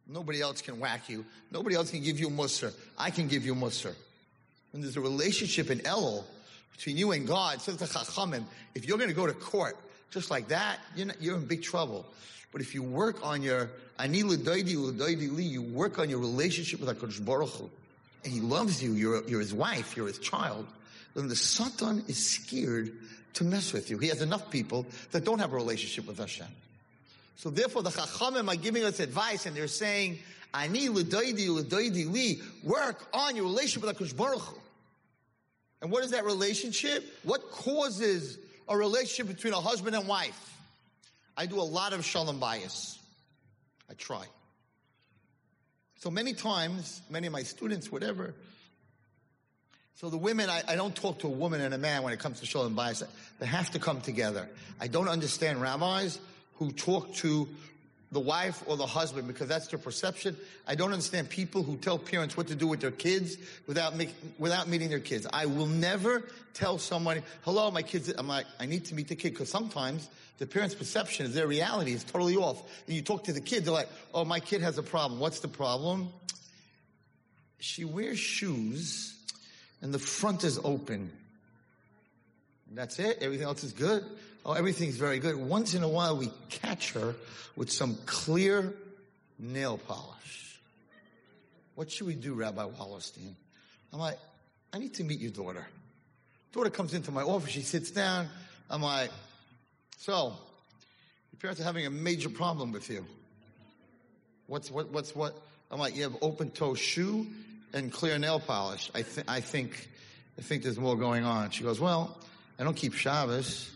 Nobody 0.07 0.41
else 0.41 0.61
can 0.61 0.79
whack 0.79 1.09
you. 1.09 1.25
Nobody 1.51 1.75
else 1.75 1.91
can 1.91 2.01
give 2.01 2.19
you 2.19 2.29
mussar. 2.29 2.73
I 2.97 3.09
can 3.09 3.27
give 3.27 3.45
you 3.45 3.55
mussar. 3.55 3.93
When 4.73 4.81
there's 4.81 4.97
a 4.97 5.01
relationship 5.01 5.69
in 5.69 5.79
Elul 5.79 6.23
between 6.75 6.97
you 6.97 7.11
and 7.11 7.27
God, 7.27 7.61
says 7.61 7.77
the 7.77 7.85
Chachamim, 7.85 8.43
if 8.73 8.85
you're 8.85 8.97
going 8.97 9.09
to 9.09 9.15
go 9.15 9.27
to 9.27 9.33
court 9.33 9.77
just 10.09 10.31
like 10.31 10.49
that, 10.49 10.79
you're, 10.95 11.07
not, 11.07 11.21
you're 11.21 11.37
in 11.37 11.45
big 11.45 11.63
trouble. 11.63 12.05
But 12.51 12.61
if 12.61 12.75
you 12.75 12.83
work 12.83 13.25
on 13.25 13.41
your 13.41 13.69
ani 13.99 14.23
li, 14.23 15.43
you 15.43 15.61
work 15.61 15.99
on 15.99 16.09
your 16.09 16.19
relationship 16.19 16.79
with 16.79 16.89
Hakadosh 16.89 17.23
Baruch 17.23 17.49
Hu, 17.49 17.69
and 18.23 18.33
He 18.33 18.41
loves 18.41 18.81
you. 18.81 18.93
You're, 18.93 19.23
you're 19.27 19.39
His 19.39 19.53
wife. 19.53 19.95
You're 19.95 20.07
His 20.07 20.19
child. 20.19 20.67
Then 21.15 21.27
the 21.27 21.35
Satan 21.35 22.03
is 22.07 22.25
scared 22.25 22.91
to 23.35 23.43
mess 23.43 23.73
with 23.73 23.91
you. 23.91 23.99
He 23.99 24.07
has 24.07 24.21
enough 24.21 24.49
people 24.49 24.87
that 25.11 25.23
don't 25.23 25.39
have 25.39 25.53
a 25.53 25.55
relationship 25.55 26.07
with 26.07 26.17
Hashem. 26.17 26.47
So 27.35 27.49
therefore, 27.49 27.83
the 27.83 27.91
Chachamim 27.91 28.51
are 28.51 28.55
giving 28.55 28.83
us 28.83 28.99
advice, 28.99 29.45
and 29.45 29.55
they're 29.55 29.67
saying, 29.67 30.19
"Ani 30.53 30.89
l'doidi 30.89 31.49
l'doidi 31.49 32.11
li." 32.11 32.41
Work 32.63 33.07
on 33.13 33.35
your 33.35 33.45
relationship 33.45 33.83
with 33.83 33.97
Hakadosh 33.97 34.15
Baruch 34.15 34.41
Hu. 34.41 34.59
And 35.83 35.91
what 35.91 36.05
is 36.05 36.11
that 36.11 36.23
relationship? 36.23 37.03
What 37.23 37.51
causes 37.51 38.37
a 38.69 38.77
relationship 38.77 39.27
between 39.27 39.51
a 39.51 39.59
husband 39.59 39.97
and 39.97 40.07
wife? 40.07 40.57
I 41.35 41.45
do 41.45 41.59
a 41.59 41.61
lot 41.61 41.91
of 41.91 42.05
shalom 42.05 42.39
bayis. 42.39 42.97
I 43.89 43.93
try. 43.93 44.23
So 45.99 46.09
many 46.09 46.33
times, 46.33 47.01
many 47.09 47.27
of 47.27 47.33
my 47.33 47.43
students, 47.43 47.91
whatever. 47.91 48.33
So 49.95 50.09
the 50.09 50.17
women, 50.17 50.49
I, 50.49 50.63
I 50.69 50.75
don't 50.77 50.95
talk 50.95 51.19
to 51.19 51.27
a 51.27 51.31
woman 51.31 51.59
and 51.59 51.73
a 51.73 51.77
man 51.77 52.03
when 52.03 52.13
it 52.13 52.19
comes 52.19 52.39
to 52.39 52.45
shalom 52.45 52.77
bayis. 52.77 53.03
They 53.39 53.45
have 53.45 53.69
to 53.71 53.79
come 53.79 53.99
together. 53.99 54.47
I 54.79 54.87
don't 54.87 55.09
understand 55.09 55.61
rabbis 55.61 56.17
who 56.55 56.71
talk 56.71 57.13
to 57.15 57.49
the 58.13 58.19
wife 58.19 58.63
or 58.67 58.77
the 58.77 58.85
husband 58.85 59.27
because 59.27 59.47
that's 59.47 59.67
their 59.67 59.79
perception. 59.79 60.37
I 60.67 60.75
don't 60.75 60.93
understand 60.93 61.29
people 61.29 61.63
who 61.63 61.77
tell 61.77 61.97
parents 61.97 62.37
what 62.37 62.47
to 62.47 62.55
do 62.55 62.67
with 62.67 62.79
their 62.79 62.91
kids 62.91 63.37
without 63.67 63.95
make, 63.95 64.13
without 64.37 64.67
meeting 64.67 64.89
their 64.89 64.99
kids. 64.99 65.27
I 65.33 65.47
will 65.47 65.65
never 65.65 66.23
tell 66.53 66.77
somebody, 66.77 67.21
"Hello, 67.41 67.71
my 67.71 67.81
kids." 67.81 68.09
I'm 68.09 68.27
like, 68.27 68.45
I 68.59 68.65
need 68.65 68.85
to 68.85 68.95
meet 68.95 69.07
the 69.07 69.15
kid 69.15 69.31
because 69.31 69.49
sometimes 69.49 70.07
the 70.37 70.45
parent's 70.45 70.75
perception 70.75 71.25
is 71.25 71.33
their 71.33 71.47
reality 71.47 71.91
is 71.93 72.03
totally 72.03 72.35
off. 72.35 72.61
And 72.87 72.95
you 72.95 73.01
talk 73.01 73.25
to 73.25 73.33
the 73.33 73.41
kid, 73.41 73.65
they're 73.65 73.73
like, 73.73 73.89
"Oh, 74.13 74.23
my 74.23 74.39
kid 74.39 74.61
has 74.61 74.77
a 74.77 74.83
problem. 74.83 75.19
What's 75.19 75.39
the 75.39 75.47
problem?" 75.47 76.13
She 77.59 77.85
wears 77.85 78.19
shoes, 78.19 79.15
and 79.81 79.93
the 79.93 79.99
front 79.99 80.43
is 80.43 80.59
open. 80.63 81.11
And 82.69 82.77
that's 82.77 82.99
it. 82.99 83.19
Everything 83.21 83.45
else 83.45 83.63
is 83.63 83.71
good. 83.71 84.03
Oh, 84.45 84.53
everything's 84.53 84.97
very 84.97 85.19
good. 85.19 85.35
Once 85.35 85.73
in 85.73 85.83
a 85.83 85.87
while, 85.87 86.17
we 86.17 86.29
catch 86.49 86.91
her 86.93 87.15
with 87.55 87.71
some 87.71 87.97
clear 88.05 88.73
nail 89.39 89.77
polish. 89.77 90.59
What 91.75 91.89
should 91.89 92.07
we 92.07 92.15
do, 92.15 92.33
Rabbi 92.33 92.63
Wallerstein? 92.63 93.33
I'm 93.93 93.99
like, 93.99 94.19
I 94.73 94.79
need 94.79 94.95
to 94.95 95.03
meet 95.03 95.19
your 95.19 95.31
daughter. 95.31 95.65
Daughter 96.51 96.69
comes 96.69 96.93
into 96.93 97.11
my 97.11 97.23
office. 97.23 97.51
She 97.51 97.61
sits 97.61 97.89
down. 97.91 98.27
I'm 98.69 98.81
like, 98.81 99.11
so 99.97 100.33
your 101.31 101.39
parents 101.39 101.61
are 101.61 101.63
having 101.63 101.85
a 101.85 101.89
major 101.89 102.29
problem 102.29 102.71
with 102.71 102.89
you. 102.89 103.05
What's 104.47 104.69
what? 104.69 104.91
What's 104.91 105.15
what? 105.15 105.39
I'm 105.71 105.79
like, 105.79 105.95
you 105.95 106.03
have 106.03 106.15
open 106.21 106.51
toe 106.51 106.75
shoe 106.75 107.25
and 107.73 107.91
clear 107.91 108.19
nail 108.19 108.39
polish. 108.39 108.91
I 108.93 109.01
think 109.03 109.31
I 109.31 109.39
think 109.39 109.89
I 110.37 110.41
think 110.41 110.63
there's 110.63 110.79
more 110.79 110.97
going 110.97 111.23
on. 111.23 111.49
She 111.51 111.63
goes, 111.63 111.79
well, 111.79 112.17
I 112.59 112.63
don't 112.63 112.75
keep 112.75 112.93
Shabbos 112.93 113.71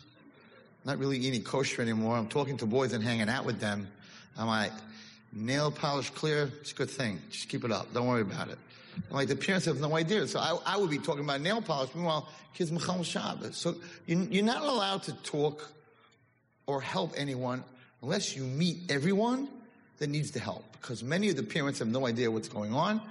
not 0.87 0.99
really 0.99 1.17
eating 1.17 1.43
kosher 1.43 1.81
anymore. 1.81 2.15
I'm 2.15 2.29
talking 2.29 2.55
to 2.57 2.65
boys 2.65 2.93
and 2.93 3.03
hanging 3.03 3.27
out 3.27 3.43
with 3.43 3.59
them. 3.59 3.89
I'm 4.37 4.47
like, 4.47 4.71
nail 5.33 5.69
polish 5.69 6.09
clear, 6.11 6.49
it's 6.61 6.71
a 6.71 6.75
good 6.75 6.89
thing. 6.89 7.19
Just 7.29 7.49
keep 7.49 7.65
it 7.65 7.73
up. 7.73 7.93
Don't 7.93 8.07
worry 8.07 8.21
about 8.21 8.47
it. 8.47 8.57
Like 9.09 9.27
the 9.27 9.35
parents 9.35 9.65
have 9.65 9.81
no 9.81 9.97
idea. 9.97 10.25
So 10.27 10.39
I, 10.39 10.57
I 10.65 10.77
would 10.77 10.89
be 10.89 10.97
talking 10.97 11.25
about 11.25 11.41
nail 11.41 11.61
polish. 11.61 11.93
Meanwhile, 11.93 12.29
kids 12.53 12.71
Machal 12.71 13.03
Shabbos. 13.03 13.57
So 13.57 13.75
you, 14.05 14.27
you're 14.31 14.45
not 14.45 14.63
allowed 14.63 15.03
to 15.03 15.13
talk 15.23 15.69
or 16.67 16.79
help 16.79 17.13
anyone 17.17 17.65
unless 18.01 18.35
you 18.37 18.43
meet 18.43 18.89
everyone 18.89 19.49
that 19.99 20.09
needs 20.09 20.31
the 20.31 20.39
help. 20.39 20.63
Because 20.73 21.03
many 21.03 21.29
of 21.29 21.35
the 21.35 21.43
parents 21.43 21.79
have 21.79 21.87
no 21.87 22.05
idea 22.05 22.29
what's 22.29 22.49
going 22.49 22.73
on. 22.73 23.01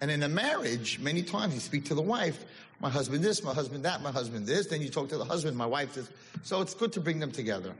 And 0.00 0.10
in 0.10 0.22
a 0.22 0.28
marriage, 0.28 0.98
many 0.98 1.22
times 1.22 1.54
you 1.54 1.60
speak 1.60 1.86
to 1.86 1.94
the 1.94 2.02
wife, 2.02 2.44
my 2.80 2.90
husband 2.90 3.24
this, 3.24 3.42
my 3.42 3.54
husband 3.54 3.84
that, 3.84 4.02
my 4.02 4.10
husband 4.10 4.46
this. 4.46 4.66
Then 4.66 4.82
you 4.82 4.88
talk 4.88 5.08
to 5.10 5.16
the 5.16 5.24
husband, 5.24 5.56
my 5.56 5.66
wife 5.66 5.94
this. 5.94 6.10
So 6.42 6.60
it's 6.60 6.74
good 6.74 6.92
to 6.94 7.00
bring 7.00 7.18
them 7.18 7.30
together. 7.30 7.72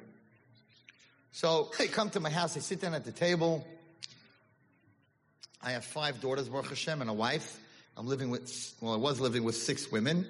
So 1.32 1.70
they 1.78 1.88
come 1.88 2.10
to 2.10 2.20
my 2.20 2.30
house, 2.30 2.54
they 2.54 2.60
sit 2.60 2.80
down 2.80 2.94
at 2.94 3.04
the 3.04 3.12
table. 3.12 3.66
I 5.62 5.72
have 5.72 5.84
five 5.84 6.20
daughters, 6.20 6.48
Baruch 6.48 6.68
Hashem, 6.68 7.00
and 7.00 7.10
a 7.10 7.14
wife. 7.14 7.60
I'm 7.96 8.06
living 8.06 8.30
with, 8.30 8.74
well, 8.80 8.92
I 8.92 8.96
was 8.96 9.20
living 9.20 9.44
with 9.44 9.56
six 9.56 9.90
women. 9.90 10.26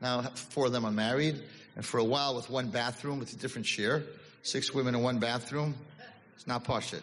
Now 0.00 0.22
four 0.22 0.66
of 0.66 0.72
them 0.72 0.84
are 0.84 0.92
married. 0.92 1.40
And 1.76 1.84
for 1.84 1.98
a 1.98 2.04
while 2.04 2.34
with 2.34 2.50
one 2.50 2.70
bathroom, 2.70 3.22
it's 3.22 3.32
a 3.32 3.38
different 3.38 3.66
share. 3.66 4.02
Six 4.42 4.72
women 4.72 4.94
in 4.94 5.02
one 5.02 5.18
bathroom. 5.18 5.74
It's 6.36 6.46
not 6.46 6.64
poshut. 6.64 7.02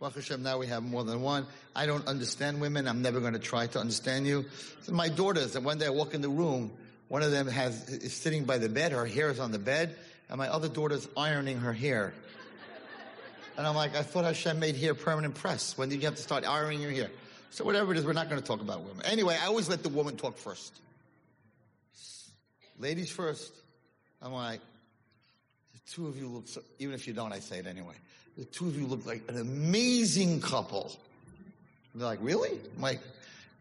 Baruch 0.00 0.14
Hashem, 0.14 0.42
now 0.42 0.56
we 0.56 0.66
have 0.66 0.82
more 0.82 1.04
than 1.04 1.20
one. 1.20 1.46
I 1.76 1.84
don't 1.84 2.06
understand 2.08 2.58
women. 2.58 2.88
I'm 2.88 3.02
never 3.02 3.20
going 3.20 3.34
to 3.34 3.38
try 3.38 3.66
to 3.66 3.78
understand 3.78 4.26
you. 4.26 4.46
So 4.80 4.92
my 4.92 5.10
daughters, 5.10 5.54
and 5.56 5.64
one 5.64 5.76
day 5.76 5.86
I 5.86 5.90
walk 5.90 6.14
in 6.14 6.22
the 6.22 6.28
room, 6.30 6.72
one 7.08 7.22
of 7.22 7.32
them 7.32 7.46
has, 7.46 7.86
is 7.90 8.14
sitting 8.14 8.44
by 8.44 8.56
the 8.56 8.70
bed, 8.70 8.92
her 8.92 9.04
hair 9.04 9.28
is 9.28 9.38
on 9.38 9.52
the 9.52 9.58
bed, 9.58 9.94
and 10.30 10.38
my 10.38 10.48
other 10.48 10.68
daughter's 10.68 11.06
ironing 11.18 11.58
her 11.58 11.74
hair. 11.74 12.14
And 13.58 13.66
I'm 13.66 13.74
like, 13.74 13.94
I 13.94 14.02
thought 14.02 14.24
Hashem 14.24 14.58
made 14.58 14.76
hair 14.76 14.94
permanent 14.94 15.34
press. 15.34 15.76
When 15.76 15.90
did 15.90 15.96
you 15.96 16.06
have 16.06 16.14
to 16.14 16.22
start 16.22 16.48
ironing 16.48 16.80
your 16.80 16.92
hair? 16.92 17.10
So 17.50 17.64
whatever 17.66 17.92
it 17.92 17.98
is, 17.98 18.06
we're 18.06 18.14
not 18.14 18.30
going 18.30 18.40
to 18.40 18.46
talk 18.46 18.62
about 18.62 18.80
women. 18.80 19.04
Anyway, 19.04 19.36
I 19.38 19.48
always 19.48 19.68
let 19.68 19.82
the 19.82 19.90
woman 19.90 20.16
talk 20.16 20.38
first. 20.38 20.80
Ladies 22.78 23.10
first. 23.10 23.52
I'm 24.22 24.32
like, 24.32 24.60
the 25.74 25.92
two 25.92 26.06
of 26.06 26.16
you 26.16 26.28
look 26.28 26.48
so, 26.48 26.62
even 26.78 26.94
if 26.94 27.06
you 27.06 27.12
don't, 27.12 27.32
I 27.32 27.40
say 27.40 27.58
it 27.58 27.66
anyway. 27.66 27.94
The 28.40 28.46
two 28.46 28.68
of 28.68 28.80
you 28.80 28.86
look 28.86 29.04
like 29.04 29.22
an 29.28 29.38
amazing 29.38 30.40
couple. 30.40 30.90
And 31.92 32.00
they're 32.00 32.08
like, 32.08 32.20
really? 32.22 32.58
I'm 32.74 32.80
like, 32.80 33.00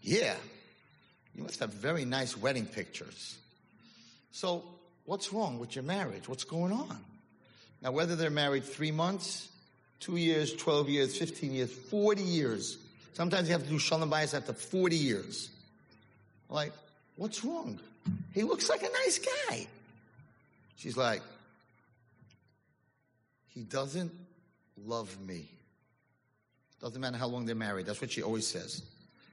yeah. 0.01 0.35
You 1.35 1.43
must 1.43 1.59
have 1.59 1.73
very 1.73 2.05
nice 2.05 2.37
wedding 2.37 2.65
pictures. 2.65 3.37
So 4.31 4.63
what's 5.03 5.33
wrong 5.33 5.59
with 5.59 5.75
your 5.75 5.83
marriage? 5.83 6.29
What's 6.29 6.45
going 6.45 6.71
on? 6.71 6.97
Now, 7.81 7.91
whether 7.91 8.15
they're 8.15 8.29
married 8.29 8.63
three 8.63 8.91
months, 8.91 9.49
two 9.99 10.15
years, 10.15 10.55
12 10.55 10.87
years, 10.87 11.17
15 11.17 11.51
years, 11.51 11.73
40 11.73 12.21
years. 12.21 12.77
Sometimes 13.15 13.49
you 13.49 13.51
have 13.55 13.63
to 13.63 13.69
do 13.69 13.79
shalom 13.79 14.09
bayis 14.09 14.33
after 14.33 14.53
40 14.53 14.95
years. 14.95 15.49
Like, 16.49 16.71
what's 17.17 17.43
wrong? 17.43 17.81
He 18.33 18.43
looks 18.43 18.69
like 18.69 18.83
a 18.83 18.89
nice 19.03 19.19
guy. 19.19 19.67
She's 20.77 20.95
like, 20.95 21.21
he 23.49 23.63
doesn't 23.65 24.13
love 24.85 25.15
me. 25.25 25.49
Doesn't 26.81 27.01
matter 27.01 27.17
how 27.17 27.27
long 27.27 27.45
they're 27.45 27.55
married. 27.55 27.85
That's 27.85 28.01
what 28.01 28.11
she 28.11 28.21
always 28.21 28.47
says. 28.47 28.81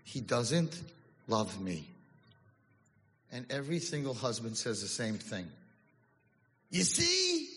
He 0.05 0.21
doesn't 0.21 0.81
love 1.29 1.61
me. 1.61 1.89
And 3.33 3.47
every 3.51 3.79
single 3.79 4.15
husband 4.15 4.57
says 4.57 4.83
the 4.83 4.89
same 4.89 5.15
thing. 5.19 5.47
You 6.71 6.83
see? 6.83 7.49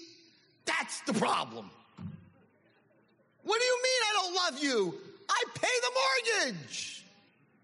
That's 0.66 1.02
the 1.02 1.14
problem. 1.14 1.70
What 3.44 3.60
do 3.60 3.66
you 3.66 3.80
mean 3.84 4.02
I 4.04 4.22
don't 4.22 4.36
love 4.36 4.64
you? 4.64 5.00
I 5.30 5.44
pay 5.56 5.68
the 5.82 6.46
mortgage. 6.46 7.04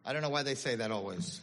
I 0.06 0.14
don't 0.14 0.22
know 0.22 0.30
why 0.30 0.44
they 0.44 0.56
say 0.56 0.76
that 0.76 0.92
always. 0.92 1.42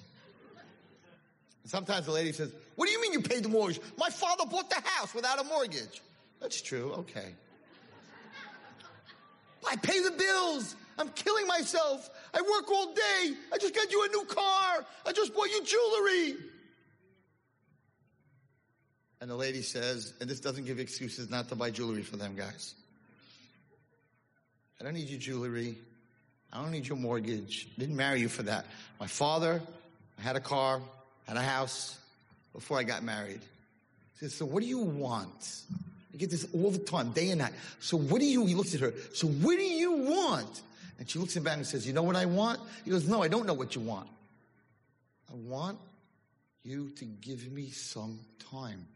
Sometimes 1.64 2.06
the 2.06 2.12
lady 2.12 2.32
says, 2.32 2.52
What 2.74 2.86
do 2.86 2.92
you 2.92 3.00
mean 3.00 3.12
you 3.12 3.20
paid 3.20 3.44
the 3.44 3.48
mortgage? 3.48 3.80
My 3.96 4.08
father 4.08 4.44
bought 4.46 4.68
the 4.68 4.80
house 4.84 5.14
without 5.14 5.40
a 5.40 5.44
mortgage. 5.44 6.02
That's 6.40 6.60
true. 6.60 6.92
Okay. 6.98 7.34
I 9.68 9.76
pay 9.76 10.00
the 10.00 10.10
bills. 10.10 10.76
I'm 10.98 11.08
killing 11.10 11.46
myself. 11.46 12.10
I 12.34 12.40
work 12.40 12.70
all 12.70 12.92
day. 12.92 13.34
I 13.52 13.58
just 13.58 13.74
got 13.74 13.90
you 13.90 14.04
a 14.04 14.08
new 14.08 14.24
car. 14.24 14.84
I 15.06 15.12
just 15.12 15.34
bought 15.34 15.48
you 15.48 15.64
jewelry. 15.64 16.36
And 19.20 19.30
the 19.30 19.36
lady 19.36 19.62
says, 19.62 20.14
and 20.20 20.28
this 20.28 20.40
doesn't 20.40 20.64
give 20.64 20.80
excuses 20.80 21.30
not 21.30 21.48
to 21.48 21.54
buy 21.54 21.70
jewelry 21.70 22.02
for 22.02 22.16
them 22.16 22.34
guys. 22.34 22.74
I 24.80 24.84
don't 24.84 24.94
need 24.94 25.08
your 25.08 25.20
jewelry. 25.20 25.78
I 26.52 26.60
don't 26.60 26.72
need 26.72 26.86
your 26.86 26.98
mortgage. 26.98 27.68
Didn't 27.78 27.96
marry 27.96 28.20
you 28.20 28.28
for 28.28 28.42
that. 28.42 28.66
My 28.98 29.06
father, 29.06 29.62
I 30.18 30.22
had 30.22 30.34
a 30.36 30.40
car, 30.40 30.82
had 31.26 31.36
a 31.36 31.42
house 31.42 31.96
before 32.52 32.78
I 32.78 32.82
got 32.82 33.02
married. 33.02 33.40
Says, 34.16 34.34
so 34.34 34.44
what 34.44 34.60
do 34.60 34.68
you 34.68 34.80
want? 34.80 35.62
I 36.12 36.16
get 36.16 36.30
this 36.30 36.46
all 36.52 36.70
the 36.70 36.78
time, 36.78 37.12
day 37.12 37.30
and 37.30 37.40
night. 37.40 37.52
So 37.80 37.96
what 37.96 38.20
do 38.20 38.26
you, 38.26 38.44
he 38.46 38.54
looks 38.54 38.74
at 38.74 38.80
her, 38.80 38.92
so 39.14 39.26
what 39.26 39.56
do 39.56 39.64
you 39.64 39.92
want? 39.92 40.62
And 40.98 41.08
she 41.08 41.18
looks 41.18 41.32
at 41.32 41.38
him 41.38 41.44
back 41.44 41.56
and 41.56 41.66
says, 41.66 41.86
you 41.86 41.92
know 41.92 42.02
what 42.02 42.16
I 42.16 42.26
want? 42.26 42.60
He 42.84 42.90
goes, 42.90 43.08
no, 43.08 43.22
I 43.22 43.28
don't 43.28 43.46
know 43.46 43.54
what 43.54 43.74
you 43.74 43.80
want. 43.80 44.08
I 45.30 45.34
want 45.34 45.78
you 46.62 46.90
to 46.90 47.04
give 47.04 47.50
me 47.50 47.70
some 47.70 48.20
time. 48.50 48.86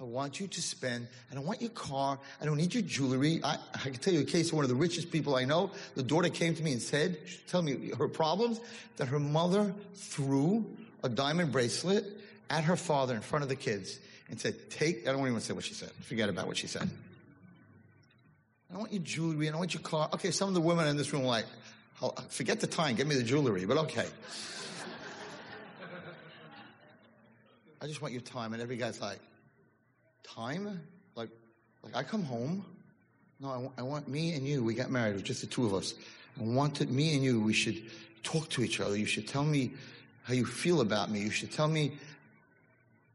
I 0.00 0.04
want 0.04 0.38
you 0.38 0.46
to 0.46 0.62
spend, 0.62 1.08
I 1.30 1.34
don't 1.34 1.44
want 1.44 1.60
your 1.60 1.70
car, 1.70 2.20
I 2.40 2.44
don't 2.44 2.56
need 2.56 2.72
your 2.72 2.84
jewelry. 2.84 3.40
I, 3.42 3.58
I 3.74 3.78
can 3.78 3.94
tell 3.94 4.14
you 4.14 4.20
a 4.20 4.24
case 4.24 4.48
of 4.48 4.54
one 4.54 4.64
of 4.64 4.68
the 4.68 4.76
richest 4.76 5.10
people 5.10 5.34
I 5.34 5.44
know. 5.44 5.72
The 5.96 6.04
daughter 6.04 6.28
came 6.28 6.54
to 6.54 6.62
me 6.62 6.70
and 6.70 6.80
said, 6.80 7.18
tell 7.48 7.62
me 7.62 7.90
her 7.98 8.06
problems, 8.06 8.60
that 8.96 9.08
her 9.08 9.18
mother 9.18 9.74
threw 9.94 10.64
a 11.02 11.08
diamond 11.08 11.50
bracelet 11.50 12.04
at 12.48 12.62
her 12.64 12.76
father 12.76 13.16
in 13.16 13.22
front 13.22 13.42
of 13.42 13.48
the 13.48 13.56
kids 13.56 13.98
and 14.30 14.40
said, 14.40 14.70
take, 14.70 15.08
I 15.08 15.12
don't 15.12 15.26
even 15.26 15.40
say 15.40 15.54
what 15.54 15.64
she 15.64 15.74
said. 15.74 15.90
Forget 16.02 16.28
about 16.28 16.46
what 16.46 16.56
she 16.56 16.66
said. 16.66 16.88
I 18.68 18.72
don't 18.74 18.80
want 18.80 18.92
your 18.92 19.02
jewelry, 19.02 19.48
I 19.48 19.50
don't 19.50 19.60
want 19.60 19.72
your 19.74 19.82
car. 19.82 20.10
Okay, 20.14 20.30
some 20.30 20.48
of 20.48 20.54
the 20.54 20.60
women 20.60 20.86
in 20.88 20.96
this 20.96 21.12
room 21.12 21.22
are 21.22 21.26
like, 21.26 21.46
forget 22.28 22.60
the 22.60 22.66
time, 22.66 22.96
give 22.96 23.06
me 23.06 23.14
the 23.14 23.22
jewelry, 23.22 23.64
but 23.64 23.78
okay. 23.78 24.06
I 27.80 27.86
just 27.86 28.02
want 28.02 28.12
your 28.12 28.22
time. 28.22 28.52
And 28.52 28.60
every 28.60 28.76
guy's 28.76 29.00
like, 29.00 29.20
time? 30.22 30.80
Like, 31.14 31.30
like 31.82 31.96
I 31.96 32.02
come 32.02 32.22
home. 32.22 32.64
No, 33.40 33.50
I 33.50 33.56
want, 33.58 33.80
want 33.80 34.08
me 34.08 34.32
and 34.34 34.46
you. 34.46 34.64
We 34.64 34.74
got 34.74 34.90
married. 34.90 35.10
It 35.10 35.14
was 35.14 35.22
just 35.22 35.40
the 35.40 35.46
two 35.46 35.64
of 35.64 35.74
us. 35.74 35.94
I 36.38 36.42
wanted 36.42 36.90
me 36.90 37.14
and 37.14 37.22
you. 37.22 37.40
We 37.40 37.52
should 37.52 37.82
talk 38.22 38.48
to 38.50 38.62
each 38.62 38.80
other. 38.80 38.96
You 38.96 39.06
should 39.06 39.28
tell 39.28 39.44
me 39.44 39.72
how 40.24 40.34
you 40.34 40.44
feel 40.44 40.80
about 40.80 41.10
me. 41.10 41.20
You 41.20 41.30
should 41.30 41.52
tell 41.52 41.68
me 41.68 41.92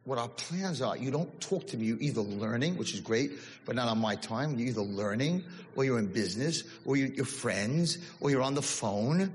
what 0.05 0.17
our 0.17 0.27
plans 0.27 0.81
are. 0.81 0.97
You 0.97 1.11
don't 1.11 1.39
talk 1.39 1.67
to 1.67 1.77
me. 1.77 1.85
You're 1.85 2.01
either 2.01 2.21
learning, 2.21 2.77
which 2.77 2.93
is 2.93 2.99
great, 2.99 3.31
but 3.65 3.75
not 3.75 3.87
on 3.87 3.99
my 3.99 4.15
time. 4.15 4.57
You're 4.57 4.69
either 4.69 4.81
learning, 4.81 5.43
or 5.75 5.85
you're 5.85 5.99
in 5.99 6.07
business, 6.07 6.63
or 6.85 6.97
you're, 6.97 7.07
you're 7.07 7.25
friends, 7.25 7.97
or 8.19 8.29
you're 8.29 8.41
on 8.41 8.53
the 8.53 8.61
phone. 8.61 9.31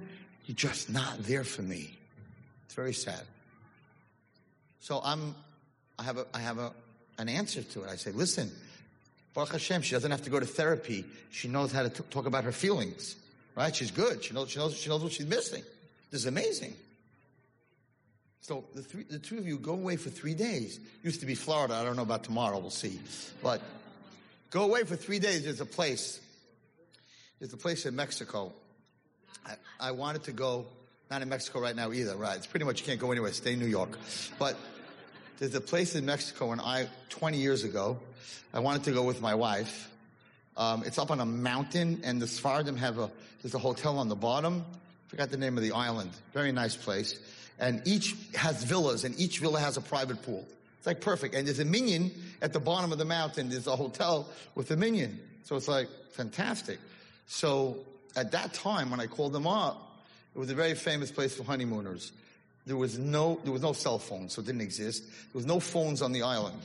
You're 0.46 0.56
just 0.56 0.90
not 0.90 1.22
there 1.24 1.44
for 1.44 1.62
me. 1.62 1.96
It's 2.66 2.74
very 2.74 2.92
sad. 2.92 3.22
So 4.80 5.00
I'm, 5.02 5.34
I 5.98 6.02
have 6.04 6.18
a, 6.18 6.26
I 6.34 6.38
have 6.40 6.58
a, 6.58 6.72
an 7.18 7.28
answer 7.28 7.62
to 7.62 7.84
it. 7.84 7.88
I 7.90 7.96
say, 7.96 8.12
listen, 8.12 8.50
Baruch 9.34 9.52
Hashem, 9.52 9.82
she 9.82 9.92
doesn't 9.92 10.10
have 10.10 10.22
to 10.22 10.30
go 10.30 10.40
to 10.40 10.46
therapy. 10.46 11.04
She 11.30 11.48
knows 11.48 11.72
how 11.72 11.82
to 11.82 11.90
t- 11.90 12.04
talk 12.10 12.26
about 12.26 12.44
her 12.44 12.52
feelings, 12.52 13.16
right? 13.56 13.74
She's 13.74 13.90
good. 13.90 14.22
She 14.22 14.34
knows, 14.34 14.50
she 14.50 14.58
knows, 14.58 14.76
she 14.76 14.88
knows 14.88 15.02
what 15.02 15.12
she's 15.12 15.26
missing. 15.26 15.62
This 16.10 16.22
is 16.22 16.26
amazing. 16.26 16.74
So 18.40 18.64
the, 18.74 18.82
three, 18.82 19.04
the 19.04 19.18
two 19.18 19.38
of 19.38 19.46
you 19.46 19.58
go 19.58 19.72
away 19.72 19.96
for 19.96 20.10
three 20.10 20.34
days. 20.34 20.80
Used 21.02 21.20
to 21.20 21.26
be 21.26 21.34
Florida. 21.34 21.74
I 21.74 21.84
don't 21.84 21.96
know 21.96 22.02
about 22.02 22.24
tomorrow. 22.24 22.58
We'll 22.58 22.70
see. 22.70 22.98
But 23.42 23.60
go 24.50 24.62
away 24.62 24.84
for 24.84 24.96
three 24.96 25.18
days. 25.18 25.44
There's 25.44 25.60
a 25.60 25.66
place. 25.66 26.20
There's 27.38 27.52
a 27.52 27.58
place 27.58 27.86
in 27.86 27.94
Mexico. 27.94 28.52
I, 29.46 29.54
I 29.80 29.90
wanted 29.92 30.24
to 30.24 30.32
go, 30.32 30.66
not 31.10 31.22
in 31.22 31.28
Mexico 31.28 31.60
right 31.60 31.76
now 31.76 31.92
either, 31.92 32.16
right? 32.16 32.36
It's 32.36 32.46
pretty 32.46 32.64
much 32.64 32.80
you 32.80 32.86
can't 32.86 33.00
go 33.00 33.10
anywhere. 33.10 33.32
Stay 33.32 33.52
in 33.52 33.58
New 33.58 33.66
York. 33.66 33.98
But 34.38 34.56
there's 35.38 35.54
a 35.54 35.60
place 35.60 35.94
in 35.94 36.04
Mexico 36.04 36.52
and 36.52 36.60
I, 36.60 36.88
20 37.10 37.38
years 37.38 37.64
ago, 37.64 37.98
I 38.52 38.60
wanted 38.60 38.84
to 38.84 38.92
go 38.92 39.02
with 39.02 39.20
my 39.20 39.34
wife. 39.34 39.90
Um, 40.56 40.82
it's 40.84 40.98
up 40.98 41.10
on 41.10 41.20
a 41.20 41.26
mountain 41.26 42.00
and 42.02 42.20
the 42.20 42.26
Sephardim 42.26 42.76
have 42.78 42.98
a, 42.98 43.10
there's 43.42 43.54
a 43.54 43.58
hotel 43.58 43.98
on 43.98 44.08
the 44.08 44.16
bottom. 44.16 44.64
Forgot 45.08 45.30
the 45.30 45.36
name 45.36 45.56
of 45.56 45.62
the 45.62 45.72
island. 45.72 46.10
Very 46.32 46.52
nice 46.52 46.76
place 46.76 47.18
and 47.58 47.82
each 47.86 48.14
has 48.34 48.62
villas, 48.64 49.04
and 49.04 49.18
each 49.18 49.40
villa 49.40 49.60
has 49.60 49.76
a 49.76 49.80
private 49.80 50.22
pool. 50.22 50.46
It's 50.78 50.86
like 50.86 51.00
perfect. 51.00 51.34
And 51.34 51.46
there's 51.46 51.58
a 51.58 51.64
minyan 51.64 52.12
at 52.40 52.52
the 52.52 52.60
bottom 52.60 52.92
of 52.92 52.98
the 52.98 53.04
mountain. 53.04 53.48
There's 53.48 53.66
a 53.66 53.74
hotel 53.74 54.28
with 54.54 54.70
a 54.70 54.76
minyan. 54.76 55.18
So 55.44 55.56
it's 55.56 55.68
like 55.68 55.88
fantastic. 56.12 56.78
So 57.26 57.78
at 58.16 58.30
that 58.32 58.54
time, 58.54 58.90
when 58.90 59.00
I 59.00 59.06
called 59.06 59.32
them 59.32 59.46
up, 59.46 59.98
it 60.34 60.38
was 60.38 60.50
a 60.50 60.54
very 60.54 60.74
famous 60.74 61.10
place 61.10 61.36
for 61.36 61.42
honeymooners. 61.42 62.12
There 62.64 62.76
was 62.76 62.98
no, 62.98 63.40
there 63.42 63.52
was 63.52 63.62
no 63.62 63.72
cell 63.72 63.98
phone, 63.98 64.28
so 64.28 64.40
it 64.40 64.46
didn't 64.46 64.60
exist. 64.60 65.04
There 65.04 65.34
was 65.34 65.46
no 65.46 65.58
phones 65.58 66.00
on 66.00 66.12
the 66.12 66.22
island. 66.22 66.60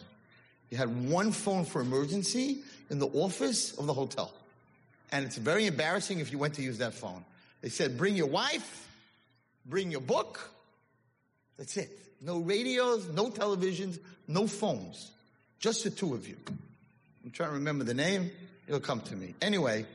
You 0.70 0.78
had 0.78 1.10
one 1.10 1.32
phone 1.32 1.66
for 1.66 1.82
emergency, 1.82 2.60
in 2.90 3.00
the 3.00 3.08
office 3.08 3.78
of 3.78 3.88
the 3.88 3.94
hotel. 3.94 4.32
And 5.12 5.26
it's 5.26 5.38
very 5.38 5.66
embarrassing 5.66 6.20
if 6.20 6.32
you 6.32 6.38
went 6.38 6.56
to 6.56 6.62
use 6.62 6.78
that 6.80 6.94
phone. 6.94 7.24
They 7.64 7.70
said, 7.70 7.98
bring 7.98 8.16
your 8.16 8.28
wife, 8.28 8.90
bring 9.66 9.90
your 9.90 10.02
book. 10.02 10.52
That's 11.58 11.78
it. 11.78 11.90
No 12.22 12.40
radios, 12.40 13.08
no 13.08 13.30
televisions, 13.30 14.00
no 14.28 14.48
phones. 14.48 15.10
Just 15.60 15.86
the 15.86 15.90
two 15.90 16.14
of 16.14 16.28
you. 16.28 16.36
I'm 17.24 17.32
trying 17.32 17.50
to 17.50 17.56
remember 17.56 17.86
the 17.86 17.94
name. 17.94 18.32
It'll 18.68 18.82
come 18.82 19.00
to 19.02 19.16
me. 19.16 19.34
Anyway, 19.42 19.86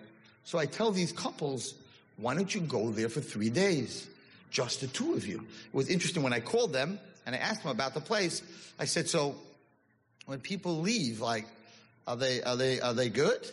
so 0.45 0.59
I 0.59 0.65
tell 0.65 0.93
these 0.93 1.13
couples, 1.13 1.75
why 2.17 2.35
don't 2.35 2.53
you 2.55 2.63
go 2.63 2.91
there 2.91 3.11
for 3.11 3.21
three 3.21 3.51
days? 3.51 4.09
Just 4.51 4.81
the 4.81 4.87
two 4.87 5.13
of 5.13 5.27
you. 5.27 5.37
It 5.37 5.75
was 5.75 5.91
interesting 5.91 6.23
when 6.23 6.33
I 6.33 6.41
called 6.41 6.73
them 6.73 6.99
and 7.27 7.35
I 7.35 7.39
asked 7.39 7.65
them 7.65 7.71
about 7.71 7.93
the 7.93 8.01
place. 8.01 8.43
I 8.79 8.87
said, 8.87 9.11
so 9.11 9.35
when 10.25 10.41
people 10.41 10.81
leave, 10.81 11.21
like, 11.21 11.45
are 12.07 12.17
they, 12.17 12.43
are 12.43 12.57
they, 12.57 12.81
are 12.81 12.95
they 12.95 13.11
good? 13.11 13.47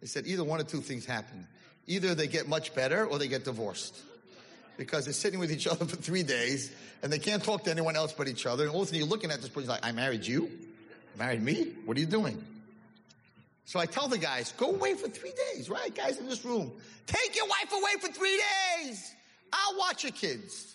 They 0.00 0.08
said 0.08 0.26
either 0.26 0.42
one 0.42 0.60
or 0.60 0.64
two 0.64 0.80
things 0.80 1.06
happen. 1.06 1.46
Either 1.86 2.14
they 2.14 2.26
get 2.26 2.48
much 2.48 2.74
better 2.74 3.04
or 3.04 3.18
they 3.18 3.28
get 3.28 3.44
divorced. 3.44 3.96
Because 4.78 5.04
they're 5.04 5.12
sitting 5.12 5.38
with 5.38 5.52
each 5.52 5.66
other 5.66 5.84
for 5.84 5.96
three 5.96 6.22
days 6.22 6.72
and 7.02 7.12
they 7.12 7.18
can't 7.18 7.42
talk 7.42 7.64
to 7.64 7.70
anyone 7.70 7.96
else 7.96 8.12
but 8.12 8.28
each 8.28 8.46
other. 8.46 8.64
And 8.64 8.72
all 8.72 8.82
of 8.82 8.84
a 8.84 8.86
sudden 8.86 9.00
you're 9.00 9.08
looking 9.08 9.30
at 9.30 9.40
this 9.40 9.50
person 9.50 9.68
like, 9.68 9.84
I 9.84 9.92
married 9.92 10.26
you? 10.26 10.50
Married 11.18 11.42
me? 11.42 11.72
What 11.84 11.96
are 11.96 12.00
you 12.00 12.06
doing? 12.06 12.42
So 13.64 13.78
I 13.78 13.86
tell 13.86 14.08
the 14.08 14.18
guys, 14.18 14.52
go 14.56 14.70
away 14.70 14.94
for 14.94 15.08
three 15.08 15.32
days, 15.54 15.70
right? 15.70 15.94
Guys 15.94 16.18
in 16.18 16.26
this 16.26 16.44
room. 16.44 16.72
Take 17.06 17.36
your 17.36 17.46
wife 17.46 17.72
away 17.72 18.00
for 18.00 18.08
three 18.08 18.40
days. 18.80 19.14
I'll 19.52 19.78
watch 19.78 20.04
your 20.04 20.12
kids. 20.12 20.74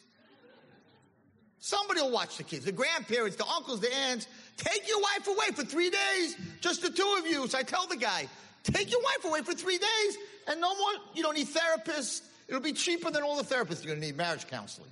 Somebody 1.60 2.02
will 2.02 2.12
watch 2.12 2.38
the 2.38 2.43
kids, 2.43 2.65
the 2.65 2.72
grandparents, 2.72 3.36
the 3.36 3.46
uncles, 3.46 3.82
the 3.82 3.93
aunts. 3.93 4.28
Take 4.56 4.88
your 4.88 5.02
wife 5.02 5.28
away 5.28 5.48
for 5.54 5.63
three 5.63 5.89
days, 5.89 6.38
just 6.62 6.82
the 6.82 6.89
two 6.89 7.15
of 7.20 7.28
you. 7.28 7.48
So 7.48 7.58
I 7.58 7.63
tell 7.63 7.88
the 7.88 7.98
guy, 7.98 8.28
take 8.73 8.91
your 8.91 9.01
wife 9.01 9.25
away 9.25 9.41
for 9.41 9.53
three 9.53 9.77
days 9.77 10.17
and 10.47 10.62
no 10.62 10.75
more, 10.75 10.91
you 11.13 11.23
don't 11.23 11.36
need 11.36 11.47
therapists. 11.47 12.21
It'll 12.47 12.62
be 12.62 12.73
cheaper 12.73 13.12
than 13.12 13.23
all 13.23 13.38
the 13.38 13.43
therapists 13.43 13.84
you're 13.84 13.93
going 13.93 14.01
to 14.01 14.06
need 14.06 14.17
marriage 14.17 14.47
counseling. 14.47 14.89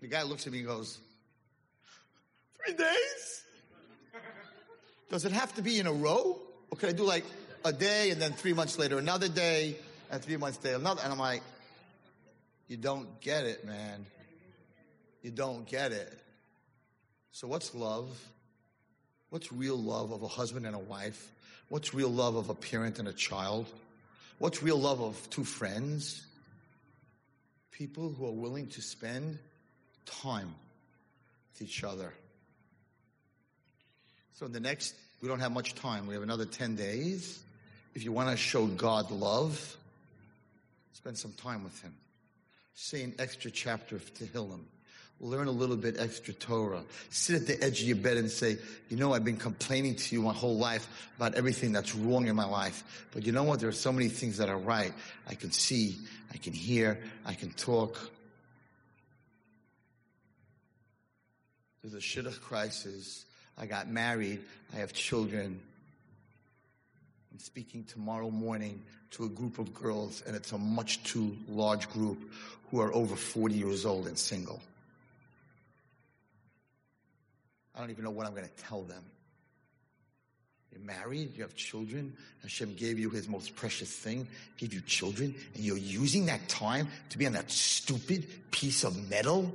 The 0.00 0.08
guy 0.08 0.22
looks 0.22 0.46
at 0.46 0.52
me 0.52 0.58
and 0.58 0.66
goes, 0.68 0.98
three 2.64 2.74
days? 2.74 3.44
Does 5.10 5.24
it 5.24 5.32
have 5.32 5.54
to 5.54 5.62
be 5.62 5.78
in 5.78 5.86
a 5.86 5.92
row? 5.92 6.38
Or 6.70 6.88
I 6.88 6.92
do 6.92 7.04
like 7.04 7.24
a 7.64 7.72
day 7.72 8.10
and 8.10 8.20
then 8.20 8.32
three 8.32 8.52
months 8.52 8.78
later 8.78 8.98
another 8.98 9.28
day 9.28 9.76
and 10.10 10.22
three 10.22 10.36
months 10.36 10.62
later 10.62 10.76
another? 10.76 11.00
And 11.02 11.12
I'm 11.12 11.18
like, 11.18 11.42
you 12.68 12.76
don't 12.76 13.20
get 13.20 13.44
it, 13.44 13.64
man. 13.64 14.06
You 15.22 15.30
don't 15.30 15.66
get 15.66 15.92
it. 15.92 16.12
So 17.30 17.46
what's 17.46 17.74
love? 17.74 18.08
What's 19.30 19.52
real 19.52 19.76
love 19.76 20.12
of 20.12 20.22
a 20.22 20.28
husband 20.28 20.66
and 20.66 20.74
a 20.74 20.80
wife? 20.80 21.30
What's 21.68 21.92
real 21.92 22.10
love 22.10 22.36
of 22.36 22.48
a 22.48 22.54
parent 22.54 22.98
and 22.98 23.08
a 23.08 23.12
child? 23.12 23.66
What's 24.38 24.62
real 24.62 24.78
love 24.78 25.00
of 25.00 25.30
two 25.30 25.44
friends? 25.44 26.24
People 27.72 28.12
who 28.12 28.26
are 28.26 28.32
willing 28.32 28.68
to 28.68 28.82
spend 28.82 29.38
time 30.04 30.54
with 31.52 31.68
each 31.68 31.82
other. 31.82 32.12
So 34.34 34.46
in 34.46 34.52
the 34.52 34.60
next, 34.60 34.94
we 35.20 35.28
don't 35.28 35.40
have 35.40 35.52
much 35.52 35.74
time. 35.74 36.06
We 36.06 36.14
have 36.14 36.22
another 36.22 36.44
10 36.44 36.76
days. 36.76 37.42
If 37.94 38.04
you 38.04 38.12
want 38.12 38.30
to 38.30 38.36
show 38.36 38.66
God 38.66 39.10
love, 39.10 39.76
spend 40.92 41.16
some 41.16 41.32
time 41.32 41.64
with 41.64 41.80
Him. 41.82 41.94
Say 42.74 43.02
an 43.02 43.14
extra 43.18 43.50
chapter 43.50 43.96
of 43.96 44.14
Tehillim. 44.14 44.60
Learn 45.20 45.48
a 45.48 45.52
little 45.52 45.76
bit 45.76 45.96
extra 45.98 46.34
Torah. 46.34 46.82
Sit 47.08 47.36
at 47.36 47.46
the 47.46 47.64
edge 47.64 47.80
of 47.80 47.88
your 47.88 47.96
bed 47.96 48.18
and 48.18 48.30
say, 48.30 48.58
you 48.90 48.98
know, 48.98 49.14
I've 49.14 49.24
been 49.24 49.38
complaining 49.38 49.94
to 49.96 50.14
you 50.14 50.20
my 50.20 50.34
whole 50.34 50.58
life 50.58 50.86
about 51.16 51.34
everything 51.34 51.72
that's 51.72 51.94
wrong 51.94 52.26
in 52.26 52.36
my 52.36 52.44
life. 52.44 53.06
But 53.12 53.24
you 53.24 53.32
know 53.32 53.42
what? 53.42 53.60
There 53.60 53.68
are 53.68 53.72
so 53.72 53.92
many 53.92 54.08
things 54.08 54.36
that 54.36 54.50
are 54.50 54.58
right. 54.58 54.92
I 55.26 55.34
can 55.34 55.52
see, 55.52 55.96
I 56.34 56.36
can 56.36 56.52
hear, 56.52 57.00
I 57.24 57.32
can 57.32 57.50
talk. 57.52 57.98
There's 61.82 61.94
a 61.94 61.98
shidduch 61.98 62.40
crisis. 62.42 63.24
I 63.56 63.64
got 63.64 63.88
married. 63.88 64.40
I 64.74 64.80
have 64.80 64.92
children. 64.92 65.60
I'm 67.32 67.38
speaking 67.38 67.84
tomorrow 67.84 68.30
morning 68.30 68.82
to 69.12 69.24
a 69.24 69.28
group 69.28 69.58
of 69.58 69.72
girls, 69.72 70.22
and 70.26 70.36
it's 70.36 70.52
a 70.52 70.58
much 70.58 71.02
too 71.04 71.34
large 71.48 71.88
group 71.88 72.18
who 72.70 72.80
are 72.80 72.92
over 72.94 73.16
40 73.16 73.54
years 73.54 73.86
old 73.86 74.08
and 74.08 74.18
single. 74.18 74.60
I 77.76 77.80
don't 77.80 77.90
even 77.90 78.04
know 78.04 78.10
what 78.10 78.26
I'm 78.26 78.32
going 78.32 78.48
to 78.48 78.64
tell 78.64 78.82
them. 78.82 79.04
You're 80.72 80.84
married, 80.84 81.36
you 81.36 81.42
have 81.42 81.54
children. 81.54 82.16
Hashem 82.42 82.74
gave 82.74 82.98
you 82.98 83.10
his 83.10 83.28
most 83.28 83.54
precious 83.54 83.90
thing, 83.90 84.26
gave 84.58 84.74
you 84.74 84.80
children, 84.80 85.34
and 85.54 85.62
you're 85.62 85.76
using 85.76 86.26
that 86.26 86.48
time 86.48 86.88
to 87.10 87.18
be 87.18 87.26
on 87.26 87.32
that 87.32 87.50
stupid 87.50 88.26
piece 88.50 88.84
of 88.84 89.10
metal 89.10 89.52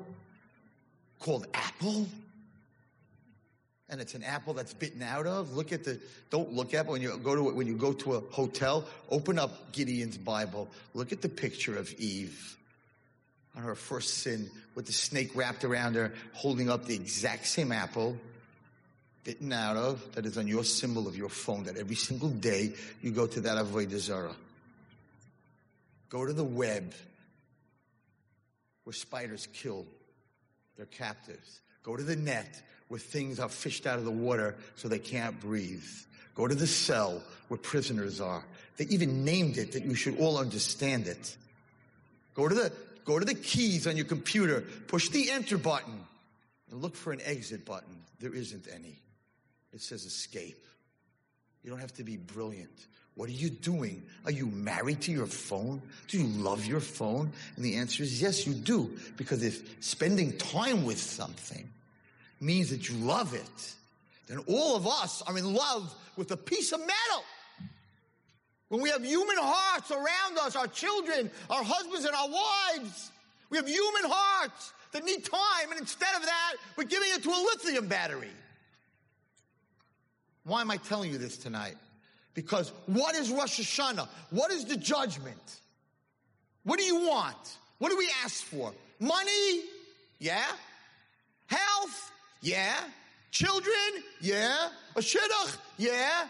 called 1.19 1.47
Apple? 1.53 2.07
And 3.89 3.99
it's 3.99 4.15
an 4.15 4.23
apple 4.23 4.53
that's 4.53 4.73
bitten 4.73 5.01
out 5.01 5.27
of. 5.27 5.53
Look 5.53 5.73
at 5.73 5.83
the, 5.83 5.99
don't 6.29 6.53
look 6.53 6.73
at 6.73 6.85
it 6.85 6.91
when 6.91 7.01
you 7.01 7.17
go 7.17 7.35
to, 7.35 7.43
when 7.43 7.67
you 7.67 7.75
go 7.75 7.91
to 7.91 8.13
a 8.15 8.19
hotel, 8.31 8.85
open 9.09 9.37
up 9.37 9.73
Gideon's 9.73 10.17
Bible. 10.17 10.69
Look 10.93 11.11
at 11.11 11.21
the 11.21 11.29
picture 11.29 11.77
of 11.77 11.93
Eve 11.95 12.57
on 13.55 13.63
her 13.63 13.75
first 13.75 14.19
sin 14.19 14.49
with 14.75 14.85
the 14.85 14.93
snake 14.93 15.31
wrapped 15.35 15.63
around 15.63 15.95
her, 15.95 16.13
holding 16.33 16.69
up 16.69 16.85
the 16.85 16.95
exact 16.95 17.45
same 17.45 17.71
apple 17.71 18.17
bitten 19.23 19.53
out 19.53 19.77
of 19.77 20.15
that 20.15 20.25
is 20.25 20.37
on 20.37 20.47
your 20.47 20.63
symbol 20.63 21.07
of 21.07 21.15
your 21.15 21.29
phone 21.29 21.63
that 21.63 21.77
every 21.77 21.95
single 21.95 22.29
day 22.29 22.73
you 23.01 23.11
go 23.11 23.27
to 23.27 23.41
that 23.41 23.57
Avodah 23.57 23.97
Zarah. 23.97 24.35
Go 26.09 26.25
to 26.25 26.33
the 26.33 26.43
web 26.43 26.93
where 28.83 28.93
spiders 28.93 29.47
kill 29.53 29.85
their 30.75 30.87
captives. 30.87 31.61
Go 31.83 31.95
to 31.95 32.03
the 32.03 32.15
net 32.15 32.61
where 32.87 32.99
things 32.99 33.39
are 33.39 33.49
fished 33.49 33.85
out 33.85 33.97
of 33.97 34.05
the 34.05 34.11
water 34.11 34.55
so 34.75 34.87
they 34.87 34.99
can't 34.99 35.39
breathe. 35.39 35.85
Go 36.35 36.47
to 36.47 36.55
the 36.55 36.67
cell 36.67 37.21
where 37.47 37.57
prisoners 37.57 38.19
are. 38.19 38.43
They 38.77 38.85
even 38.85 39.23
named 39.23 39.57
it 39.57 39.73
that 39.73 39.85
you 39.85 39.95
should 39.95 40.19
all 40.19 40.37
understand 40.37 41.07
it. 41.07 41.37
Go 42.33 42.47
to 42.47 42.55
the 42.55 42.71
Go 43.05 43.19
to 43.19 43.25
the 43.25 43.35
keys 43.35 43.87
on 43.87 43.97
your 43.97 44.05
computer, 44.05 44.61
push 44.87 45.09
the 45.09 45.31
enter 45.31 45.57
button, 45.57 46.05
and 46.69 46.81
look 46.81 46.95
for 46.95 47.11
an 47.11 47.21
exit 47.23 47.65
button. 47.65 48.01
There 48.19 48.33
isn't 48.33 48.67
any. 48.73 48.99
It 49.73 49.81
says 49.81 50.05
escape. 50.05 50.63
You 51.63 51.69
don't 51.69 51.79
have 51.79 51.93
to 51.93 52.03
be 52.03 52.17
brilliant. 52.17 52.87
What 53.15 53.29
are 53.29 53.33
you 53.33 53.49
doing? 53.49 54.03
Are 54.25 54.31
you 54.31 54.45
married 54.47 55.01
to 55.01 55.11
your 55.11 55.25
phone? 55.25 55.81
Do 56.07 56.17
you 56.17 56.27
love 56.27 56.65
your 56.65 56.79
phone? 56.79 57.31
And 57.55 57.65
the 57.65 57.75
answer 57.75 58.03
is 58.03 58.21
yes, 58.21 58.47
you 58.47 58.53
do. 58.53 58.97
Because 59.17 59.43
if 59.43 59.83
spending 59.83 60.37
time 60.37 60.85
with 60.85 60.99
something 60.99 61.69
means 62.39 62.69
that 62.69 62.89
you 62.89 62.95
love 62.95 63.33
it, 63.33 63.75
then 64.27 64.39
all 64.47 64.75
of 64.75 64.87
us 64.87 65.21
are 65.23 65.37
in 65.37 65.53
love 65.53 65.93
with 66.15 66.31
a 66.31 66.37
piece 66.37 66.71
of 66.71 66.79
metal. 66.79 67.23
When 68.71 68.79
we 68.81 68.89
have 68.89 69.03
human 69.03 69.35
hearts 69.37 69.91
around 69.91 70.37
us, 70.41 70.55
our 70.55 70.65
children, 70.65 71.29
our 71.49 71.61
husbands, 71.61 72.05
and 72.05 72.15
our 72.15 72.29
wives, 72.29 73.11
we 73.49 73.57
have 73.57 73.67
human 73.67 74.03
hearts 74.05 74.71
that 74.93 75.03
need 75.03 75.25
time, 75.25 75.71
and 75.71 75.77
instead 75.77 76.15
of 76.15 76.21
that, 76.21 76.53
we're 76.77 76.85
giving 76.85 77.09
it 77.11 77.21
to 77.23 77.31
a 77.31 77.41
lithium 77.53 77.87
battery. 77.87 78.31
Why 80.45 80.61
am 80.61 80.71
I 80.71 80.77
telling 80.77 81.11
you 81.11 81.17
this 81.17 81.37
tonight? 81.37 81.75
Because 82.33 82.71
what 82.85 83.13
is 83.13 83.29
Rosh 83.29 83.59
Hashanah? 83.59 84.07
What 84.29 84.53
is 84.53 84.63
the 84.63 84.77
judgment? 84.77 85.59
What 86.63 86.79
do 86.79 86.85
you 86.85 87.09
want? 87.09 87.57
What 87.79 87.89
do 87.89 87.97
we 87.97 88.09
ask 88.23 88.41
for? 88.41 88.71
Money? 89.01 89.63
Yeah. 90.19 90.45
Health? 91.47 92.11
Yeah. 92.39 92.77
Children? 93.31 93.75
Yeah. 94.21 94.69
A 94.95 95.01
shidduch? 95.01 95.57
Yeah. 95.77 96.27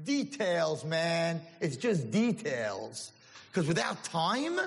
Details, 0.00 0.84
man. 0.84 1.40
It's 1.60 1.76
just 1.76 2.10
details. 2.10 3.12
Because 3.48 3.68
without 3.68 4.02
time, 4.04 4.58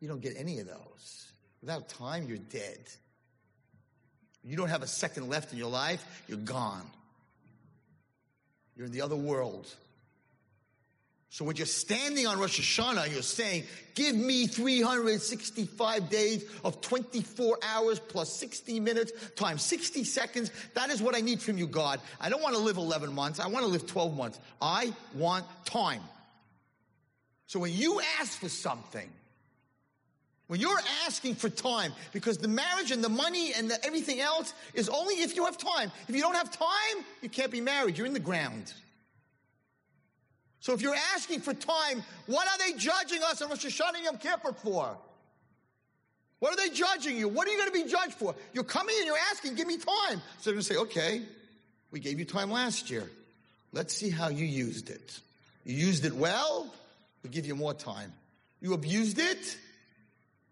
you 0.00 0.08
don't 0.08 0.20
get 0.20 0.34
any 0.36 0.58
of 0.58 0.66
those. 0.66 1.32
Without 1.60 1.88
time, 1.88 2.26
you're 2.28 2.38
dead. 2.38 2.80
You 4.44 4.56
don't 4.56 4.68
have 4.68 4.82
a 4.82 4.88
second 4.88 5.28
left 5.28 5.52
in 5.52 5.58
your 5.58 5.70
life, 5.70 6.04
you're 6.28 6.38
gone. 6.38 6.84
You're 8.76 8.86
in 8.86 8.92
the 8.92 9.02
other 9.02 9.16
world. 9.16 9.72
So 11.32 11.46
when 11.46 11.56
you're 11.56 11.64
standing 11.64 12.26
on 12.26 12.38
Rosh 12.38 12.60
Hashanah, 12.60 13.10
you're 13.10 13.22
saying, 13.22 13.64
give 13.94 14.14
me 14.14 14.46
365 14.46 16.10
days 16.10 16.44
of 16.62 16.82
24 16.82 17.58
hours 17.62 17.98
plus 17.98 18.30
60 18.34 18.80
minutes 18.80 19.12
times 19.34 19.62
60 19.62 20.04
seconds. 20.04 20.50
That 20.74 20.90
is 20.90 21.00
what 21.00 21.16
I 21.16 21.22
need 21.22 21.40
from 21.40 21.56
you, 21.56 21.66
God. 21.66 22.02
I 22.20 22.28
don't 22.28 22.42
want 22.42 22.54
to 22.54 22.60
live 22.60 22.76
11 22.76 23.14
months. 23.14 23.40
I 23.40 23.46
want 23.46 23.64
to 23.64 23.72
live 23.72 23.86
12 23.86 24.14
months. 24.14 24.38
I 24.60 24.92
want 25.14 25.46
time. 25.64 26.02
So 27.46 27.58
when 27.58 27.72
you 27.72 28.02
ask 28.20 28.38
for 28.38 28.50
something, 28.50 29.08
when 30.48 30.60
you're 30.60 30.80
asking 31.06 31.36
for 31.36 31.48
time, 31.48 31.94
because 32.12 32.36
the 32.36 32.48
marriage 32.48 32.90
and 32.90 33.02
the 33.02 33.08
money 33.08 33.54
and 33.54 33.70
the 33.70 33.82
everything 33.86 34.20
else 34.20 34.52
is 34.74 34.90
only 34.90 35.14
if 35.14 35.34
you 35.34 35.46
have 35.46 35.56
time. 35.56 35.92
If 36.08 36.14
you 36.14 36.20
don't 36.20 36.36
have 36.36 36.50
time, 36.50 37.06
you 37.22 37.30
can't 37.30 37.50
be 37.50 37.62
married. 37.62 37.96
You're 37.96 38.06
in 38.06 38.12
the 38.12 38.20
ground. 38.20 38.74
So 40.62 40.72
if 40.72 40.80
you're 40.80 40.94
asking 41.12 41.40
for 41.40 41.52
time, 41.52 42.04
what 42.26 42.46
are 42.46 42.56
they 42.56 42.78
judging 42.78 43.20
us 43.24 43.42
on 43.42 43.48
Rosh 43.48 43.66
Hashanah 43.66 43.96
and 43.96 44.04
Yom 44.04 44.16
Kippur 44.18 44.52
for? 44.52 44.96
What 46.38 46.52
are 46.52 46.56
they 46.56 46.72
judging 46.72 47.16
you? 47.16 47.26
What 47.26 47.48
are 47.48 47.50
you 47.50 47.58
going 47.58 47.72
to 47.72 47.84
be 47.84 47.90
judged 47.90 48.14
for? 48.14 48.36
You're 48.52 48.62
coming 48.62 48.94
and 48.96 49.06
you're 49.06 49.16
asking, 49.32 49.56
give 49.56 49.66
me 49.66 49.76
time. 49.76 50.22
So 50.38 50.50
they're 50.50 50.54
going 50.54 50.62
to 50.62 50.62
say, 50.62 50.76
okay, 50.76 51.22
we 51.90 51.98
gave 51.98 52.20
you 52.20 52.24
time 52.24 52.52
last 52.52 52.90
year. 52.90 53.10
Let's 53.72 53.92
see 53.92 54.08
how 54.08 54.28
you 54.28 54.46
used 54.46 54.88
it. 54.88 55.18
You 55.64 55.74
used 55.74 56.04
it 56.04 56.12
well, 56.12 56.72
we 57.24 57.30
give 57.30 57.44
you 57.44 57.56
more 57.56 57.74
time. 57.74 58.12
You 58.60 58.74
abused 58.74 59.18
it, 59.18 59.58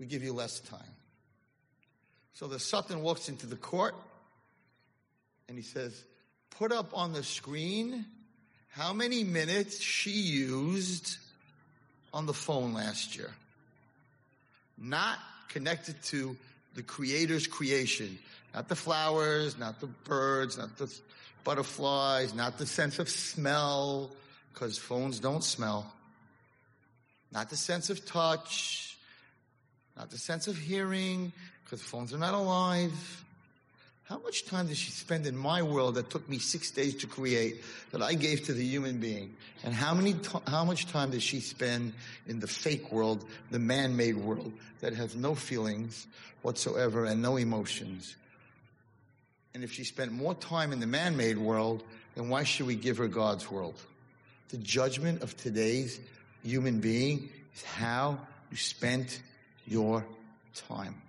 we 0.00 0.06
give 0.06 0.24
you 0.24 0.32
less 0.32 0.58
time. 0.58 0.80
So 2.32 2.48
the 2.48 2.58
Satan 2.58 3.02
walks 3.02 3.28
into 3.28 3.46
the 3.46 3.54
court 3.54 3.94
and 5.48 5.56
he 5.56 5.62
says, 5.62 6.02
put 6.58 6.72
up 6.72 6.90
on 6.94 7.12
the 7.12 7.22
screen 7.22 8.06
how 8.70 8.92
many 8.92 9.24
minutes 9.24 9.80
she 9.80 10.10
used 10.10 11.16
on 12.12 12.26
the 12.26 12.34
phone 12.34 12.72
last 12.72 13.16
year. 13.16 13.30
Not 14.78 15.18
connected 15.48 16.02
to 16.04 16.36
the 16.74 16.82
creator's 16.82 17.46
creation. 17.46 18.18
Not 18.54 18.68
the 18.68 18.76
flowers, 18.76 19.58
not 19.58 19.80
the 19.80 19.86
birds, 19.86 20.58
not 20.58 20.76
the 20.76 20.92
butterflies, 21.44 22.34
not 22.34 22.58
the 22.58 22.66
sense 22.66 22.98
of 22.98 23.08
smell, 23.08 24.10
because 24.52 24.78
phones 24.78 25.20
don't 25.20 25.44
smell. 25.44 25.92
Not 27.32 27.50
the 27.50 27.56
sense 27.56 27.90
of 27.90 28.04
touch, 28.06 28.98
not 29.96 30.10
the 30.10 30.18
sense 30.18 30.48
of 30.48 30.56
hearing, 30.56 31.32
because 31.64 31.80
phones 31.80 32.12
are 32.12 32.18
not 32.18 32.34
alive. 32.34 33.24
How 34.10 34.18
much 34.18 34.44
time 34.44 34.66
did 34.66 34.76
she 34.76 34.90
spend 34.90 35.24
in 35.24 35.36
my 35.36 35.62
world 35.62 35.94
that 35.94 36.10
took 36.10 36.28
me 36.28 36.40
six 36.40 36.72
days 36.72 36.96
to 36.96 37.06
create 37.06 37.62
that 37.92 38.02
I 38.02 38.14
gave 38.14 38.44
to 38.46 38.52
the 38.52 38.64
human 38.64 38.98
being? 38.98 39.36
And 39.62 39.72
how 39.72 39.94
many, 39.94 40.16
how 40.48 40.64
much 40.64 40.88
time 40.88 41.12
did 41.12 41.22
she 41.22 41.38
spend 41.38 41.92
in 42.26 42.40
the 42.40 42.48
fake 42.48 42.90
world, 42.90 43.24
the 43.52 43.60
man-made 43.60 44.16
world 44.16 44.52
that 44.80 44.94
has 44.94 45.14
no 45.14 45.36
feelings 45.36 46.08
whatsoever 46.42 47.04
and 47.04 47.22
no 47.22 47.36
emotions? 47.36 48.16
And 49.54 49.62
if 49.62 49.70
she 49.70 49.84
spent 49.84 50.10
more 50.10 50.34
time 50.34 50.72
in 50.72 50.80
the 50.80 50.88
man-made 50.88 51.38
world, 51.38 51.84
then 52.16 52.28
why 52.28 52.42
should 52.42 52.66
we 52.66 52.74
give 52.74 52.96
her 52.96 53.06
God's 53.06 53.48
world? 53.48 53.80
The 54.48 54.58
judgment 54.58 55.22
of 55.22 55.36
today's 55.36 56.00
human 56.42 56.80
being 56.80 57.28
is 57.54 57.62
how 57.62 58.18
you 58.50 58.56
spent 58.56 59.22
your 59.68 60.04
time. 60.68 61.00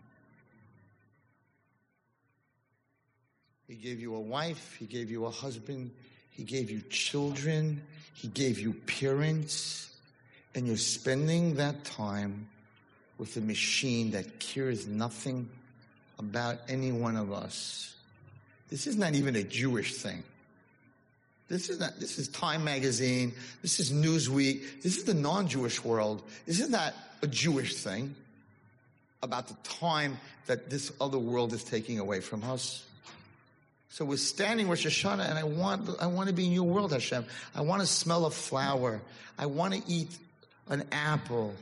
He 3.71 3.77
gave 3.77 4.01
you 4.01 4.15
a 4.15 4.19
wife. 4.19 4.75
He 4.77 4.85
gave 4.85 5.09
you 5.09 5.25
a 5.25 5.29
husband. 5.29 5.91
He 6.29 6.43
gave 6.43 6.69
you 6.69 6.81
children. 6.89 7.81
He 8.13 8.27
gave 8.27 8.59
you 8.59 8.73
parents. 8.73 9.95
And 10.53 10.67
you're 10.67 10.75
spending 10.75 11.55
that 11.55 11.85
time 11.85 12.49
with 13.17 13.37
a 13.37 13.39
machine 13.39 14.11
that 14.11 14.41
cares 14.41 14.87
nothing 14.87 15.47
about 16.19 16.57
any 16.67 16.91
one 16.91 17.15
of 17.15 17.31
us. 17.31 17.95
This 18.69 18.87
is 18.87 18.97
not 18.97 19.15
even 19.15 19.37
a 19.37 19.43
Jewish 19.43 19.95
thing. 19.95 20.21
This 21.47 21.69
is 21.69 21.79
not, 21.79 21.97
this 21.97 22.19
is 22.19 22.27
Time 22.27 22.65
Magazine. 22.65 23.31
This 23.61 23.79
is 23.79 23.89
Newsweek. 23.93 24.81
This 24.81 24.97
is 24.97 25.05
the 25.05 25.13
non-Jewish 25.13 25.81
world. 25.85 26.23
This 26.45 26.59
is 26.59 26.69
not 26.69 26.93
a 27.21 27.27
Jewish 27.27 27.75
thing 27.75 28.15
about 29.23 29.47
the 29.47 29.55
time 29.63 30.17
that 30.47 30.69
this 30.69 30.91
other 30.99 31.19
world 31.19 31.53
is 31.53 31.63
taking 31.63 31.99
away 31.99 32.19
from 32.19 32.43
us. 32.43 32.83
So 33.91 34.05
we're 34.05 34.15
standing 34.15 34.69
Rosh 34.69 34.85
Hashanah, 34.85 35.29
and 35.29 35.37
I 35.37 35.43
want, 35.43 35.89
I 35.99 36.05
want 36.05 36.29
to 36.29 36.33
be 36.33 36.45
in 36.45 36.53
your 36.53 36.63
world, 36.63 36.93
Hashem. 36.93 37.25
I 37.53 37.59
want 37.59 37.81
to 37.81 37.85
smell 37.85 38.25
a 38.25 38.31
flower. 38.31 39.01
I 39.37 39.47
want 39.47 39.73
to 39.73 39.81
eat 39.85 40.17
an 40.69 40.85
apple. 40.93 41.53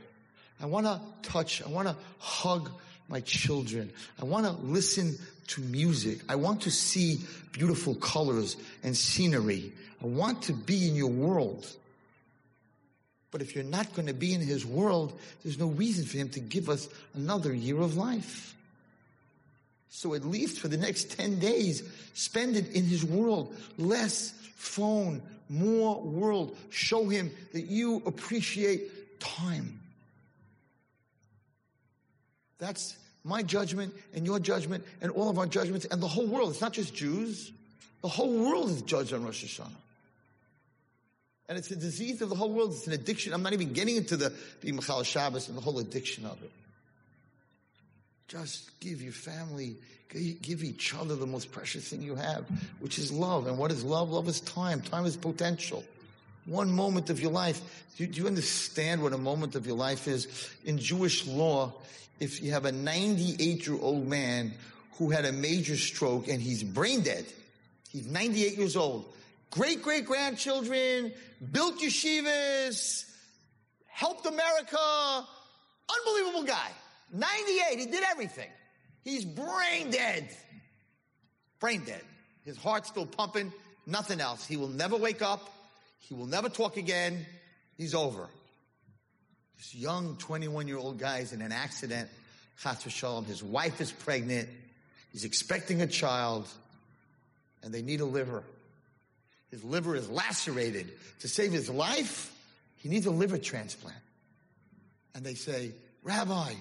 I 0.62 0.68
want 0.68 0.86
to 0.86 1.02
touch. 1.24 1.64
I 1.64 1.70
want 1.70 1.88
to 1.88 1.96
hug 2.20 2.70
my 3.08 3.20
children. 3.22 3.92
I 4.22 4.26
want 4.26 4.46
to 4.46 4.52
listen 4.52 5.18
to 5.48 5.62
music. 5.62 6.20
I 6.30 6.36
want 6.36 6.62
to 6.62 6.72
see 6.72 7.18
beautiful 7.52 7.96
colors 7.96 8.58
and 8.84 8.96
scenery. 8.96 9.74
I 10.04 10.06
want 10.06 10.44
to 10.44 10.54
be 10.54 10.88
in 10.88 10.94
your 10.94 11.10
world. 11.10 11.66
But 13.32 13.42
if 13.42 13.56
you're 13.56 13.64
not 13.64 13.92
going 13.96 14.08
to 14.08 14.14
be 14.14 14.36
in 14.36 14.42
his 14.42 14.68
world, 14.68 15.20
there's 15.44 15.58
no 15.58 15.70
reason 15.70 16.06
for 16.06 16.18
him 16.18 16.30
to 16.30 16.40
give 16.40 16.70
us 16.70 16.90
another 17.16 17.52
year 17.52 17.80
of 17.82 17.98
life. 17.98 18.56
So 19.90 20.14
at 20.14 20.24
least 20.24 20.60
for 20.60 20.68
the 20.68 20.78
next 20.78 21.12
10 21.18 21.40
days, 21.40 21.84
spend 22.14 22.56
it 22.56 22.74
in 22.74 22.86
his 22.86 23.04
world. 23.04 23.56
Less 23.78 24.32
phone, 24.56 25.22
more 25.50 26.02
world. 26.02 26.56
Show 26.70 27.10
him 27.10 27.32
that 27.54 27.66
you 27.66 28.04
appreciate 28.06 29.20
time. 29.20 29.80
That's 32.60 32.96
my 33.24 33.42
judgment 33.42 33.94
and 34.14 34.26
your 34.26 34.40
judgment 34.40 34.86
and 35.02 35.12
all 35.12 35.30
of 35.30 35.40
our 35.40 35.48
judgments 35.48 35.86
and 35.86 36.02
the 36.02 36.08
whole 36.08 36.28
world. 36.28 36.52
It's 36.52 36.62
not 36.62 36.74
just 36.74 36.94
Jews. 36.94 37.52
The 38.02 38.08
whole 38.08 38.32
world 38.32 38.70
is 38.70 38.82
judged 38.84 39.14
on 39.14 39.26
Rosh 39.26 39.44
Hashanah. 39.44 39.72
And 41.50 41.58
it's 41.58 41.72
a 41.72 41.76
disease 41.76 42.22
of 42.22 42.30
the 42.30 42.36
whole 42.36 42.52
world. 42.52 42.72
It's 42.72 42.86
an 42.86 42.94
addiction. 42.94 43.34
I'm 43.34 43.42
not 43.42 43.54
even 43.54 43.74
getting 43.74 43.96
into 43.96 44.16
the, 44.16 44.32
the 44.62 44.72
Michal 44.72 45.04
Shabbos 45.04 45.50
and 45.50 45.58
the 45.58 45.62
whole 45.62 45.80
addiction 45.80 46.26
of 46.26 46.42
it. 46.44 46.52
Just 48.30 48.80
give 48.80 49.02
your 49.02 49.12
family, 49.12 49.76
give 50.14 50.64
each 50.64 50.94
other 50.94 51.16
the 51.16 51.26
most 51.26 51.52
precious 51.52 51.88
thing 51.88 52.04
you 52.04 52.14
have, 52.14 52.46
which 52.80 53.00
is 53.00 53.12
love. 53.12 53.48
And 53.48 53.58
what 53.58 53.72
is 53.72 53.84
love? 53.84 54.12
Love 54.12 54.28
is 54.28 54.40
time. 54.42 54.82
Time 54.82 55.08
is 55.08 55.18
potential. 55.18 55.84
One 56.46 56.72
moment 56.72 57.10
of 57.10 57.20
your 57.20 57.32
life. 57.32 57.88
Do 57.98 58.06
you, 58.06 58.28
understand 58.28 59.02
what 59.02 59.14
a 59.14 59.18
moment 59.18 59.56
of 59.56 59.66
your 59.66 59.76
life 59.76 60.08
is? 60.08 60.48
In 60.64 60.78
Jewish 60.78 61.26
law, 61.26 61.74
if 62.20 62.44
you 62.44 62.52
have 62.52 62.66
a 62.66 62.72
98 62.72 63.66
year 63.66 63.78
old 63.82 64.08
man 64.08 64.54
who 65.00 65.10
had 65.10 65.26
a 65.26 65.32
major 65.32 65.76
stroke 65.76 66.28
and 66.28 66.40
he's 66.40 66.62
brain 66.64 67.02
dead, 67.02 67.26
he's 67.90 68.06
98 68.06 68.58
years 68.60 68.78
old, 68.78 69.12
great 69.50 69.82
great 69.82 70.06
grandchildren, 70.06 71.12
built 71.52 71.80
yeshivas, 71.80 73.06
helped 73.88 74.28
America, 74.28 75.26
unbelievable 75.90 76.44
guy. 76.44 76.70
98, 77.12 77.80
he 77.80 77.86
did 77.86 78.04
everything. 78.10 78.50
He's 79.04 79.26
brain 79.26 79.92
dead. 79.92 80.30
Brain 81.60 81.84
dead. 81.86 82.02
His 82.46 82.58
heart's 82.58 82.90
still 82.90 83.06
pumping, 83.06 83.52
nothing 83.86 84.22
else. 84.22 84.46
He 84.46 84.58
will 84.58 84.70
never 84.70 84.98
wake 84.98 85.22
up. 85.22 85.50
He 86.00 86.14
will 86.14 86.26
never 86.26 86.50
talk 86.50 86.78
again. 86.78 87.26
He's 87.78 87.94
over. 87.94 88.28
This 89.58 89.76
young 89.76 90.16
21 90.18 90.68
year 90.68 90.78
old 90.78 91.00
guy 91.00 91.20
is 91.20 91.34
in 91.34 91.42
an 91.42 91.52
accident. 91.52 92.10
His 93.28 93.44
wife 93.44 93.80
is 93.80 93.92
pregnant. 93.92 94.50
He's 95.12 95.24
expecting 95.24 95.82
a 95.82 95.88
child 95.88 96.48
and 97.64 97.74
they 97.74 97.82
need 97.82 98.02
a 98.02 98.06
liver. 98.06 98.44
His 99.52 99.64
liver 99.64 99.96
is 99.96 100.10
lacerated. 100.10 100.92
To 101.22 101.28
save 101.28 101.52
his 101.52 101.70
life, 101.70 102.34
he 102.78 102.90
needs 102.90 103.06
a 103.06 103.12
liver 103.12 103.38
transplant. 103.38 103.98
And 105.16 105.26
they 105.26 105.34
say, 105.34 105.72
Rabbi, 106.04 106.54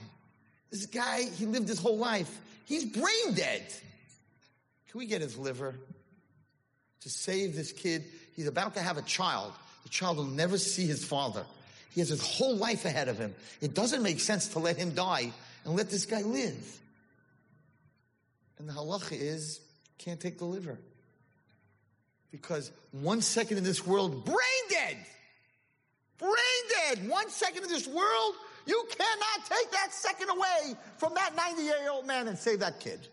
this 0.71 0.87
guy, 0.87 1.23
he 1.23 1.47
lived 1.47 1.69
his 1.69 1.81
whole 1.81 1.99
life. 1.99 2.41
He's 2.65 2.85
brain 2.85 3.35
dead. 3.35 3.67
Can 4.91 4.99
we 4.99 5.07
get 5.07 5.21
his 5.21 5.37
liver 5.37 5.75
to 7.01 7.11
save 7.11 7.57
this 7.57 7.73
kid? 7.73 8.05
He's 8.35 8.47
about 8.47 8.75
to 8.75 8.81
have 8.81 8.99
a 8.99 9.03
child. 9.03 9.53
The 9.85 9.89
child 9.89 10.19
will 10.19 10.25
never 10.25 10.59
see 10.59 10.87
his 10.87 11.05
father. 11.05 11.45
He 11.91 12.01
has 12.01 12.11
his 12.11 12.21
whole 12.21 12.57
life 12.57 12.85
ahead 12.85 13.09
of 13.09 13.19
him. 13.19 13.35
It 13.61 13.75
doesn't 13.75 14.03
make 14.03 14.21
sense 14.21 14.49
to 14.49 14.59
let 14.59 14.77
him 14.77 14.95
die 14.95 15.33
and 15.65 15.75
let 15.75 15.91
this 15.91 16.07
guy 16.07 16.23
live. 16.23 16.79
And 18.59 18.69
the 18.69 18.73
halacha 18.73 19.19
is, 19.19 19.61
can't 19.99 20.21
take 20.21 20.39
the 20.39 20.45
liver. 20.45 20.79
Because 22.31 22.71
one 22.93 23.23
second 23.23 23.57
in 23.59 23.65
this 23.65 23.87
world, 23.87 24.25
brain 24.25 24.37
dead. 24.69 24.97
Brain 26.19 26.33
dead. 26.69 27.09
One 27.09 27.31
second 27.31 27.63
in 27.63 27.69
this 27.69 27.87
world, 27.87 28.35
you 28.69 28.85
cannot 28.91 29.47
take 29.49 29.71
that 29.73 29.93
second 29.93 30.29
away 30.29 30.77
from 30.99 31.15
that 31.15 31.35
90 31.35 31.63
year 31.63 31.91
old 31.91 32.07
man 32.07 32.29
and 32.29 32.39
save 32.39 32.61
that 32.61 32.81
kid. 32.81 33.09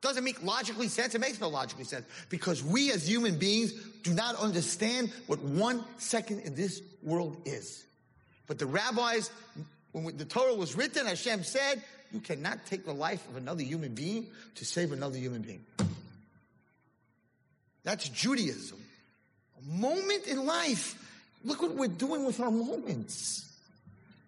Doesn't 0.00 0.22
make 0.22 0.42
logically 0.42 0.88
sense. 0.88 1.14
It 1.14 1.20
makes 1.20 1.40
no 1.40 1.48
logically 1.48 1.84
sense 1.84 2.06
because 2.28 2.62
we 2.62 2.92
as 2.92 3.06
human 3.06 3.38
beings 3.38 3.72
do 4.02 4.14
not 4.14 4.36
understand 4.36 5.12
what 5.26 5.40
one 5.40 5.84
second 5.98 6.40
in 6.40 6.54
this 6.54 6.80
world 7.02 7.36
is. 7.44 7.84
But 8.46 8.58
the 8.58 8.66
rabbis, 8.66 9.30
when 9.92 10.16
the 10.16 10.24
Torah 10.24 10.54
was 10.54 10.76
written, 10.76 11.06
Hashem 11.06 11.42
said, 11.42 11.82
you 12.12 12.20
cannot 12.20 12.66
take 12.66 12.84
the 12.84 12.94
life 12.94 13.28
of 13.28 13.36
another 13.36 13.62
human 13.62 13.94
being 13.94 14.28
to 14.54 14.64
save 14.64 14.92
another 14.92 15.18
human 15.18 15.42
being. 15.42 15.64
That's 17.82 18.08
Judaism. 18.08 18.78
A 19.58 19.76
moment 19.76 20.26
in 20.26 20.46
life. 20.46 20.94
Look 21.44 21.62
what 21.62 21.74
we're 21.74 21.88
doing 21.88 22.24
with 22.24 22.40
our 22.40 22.50
moments. 22.50 23.49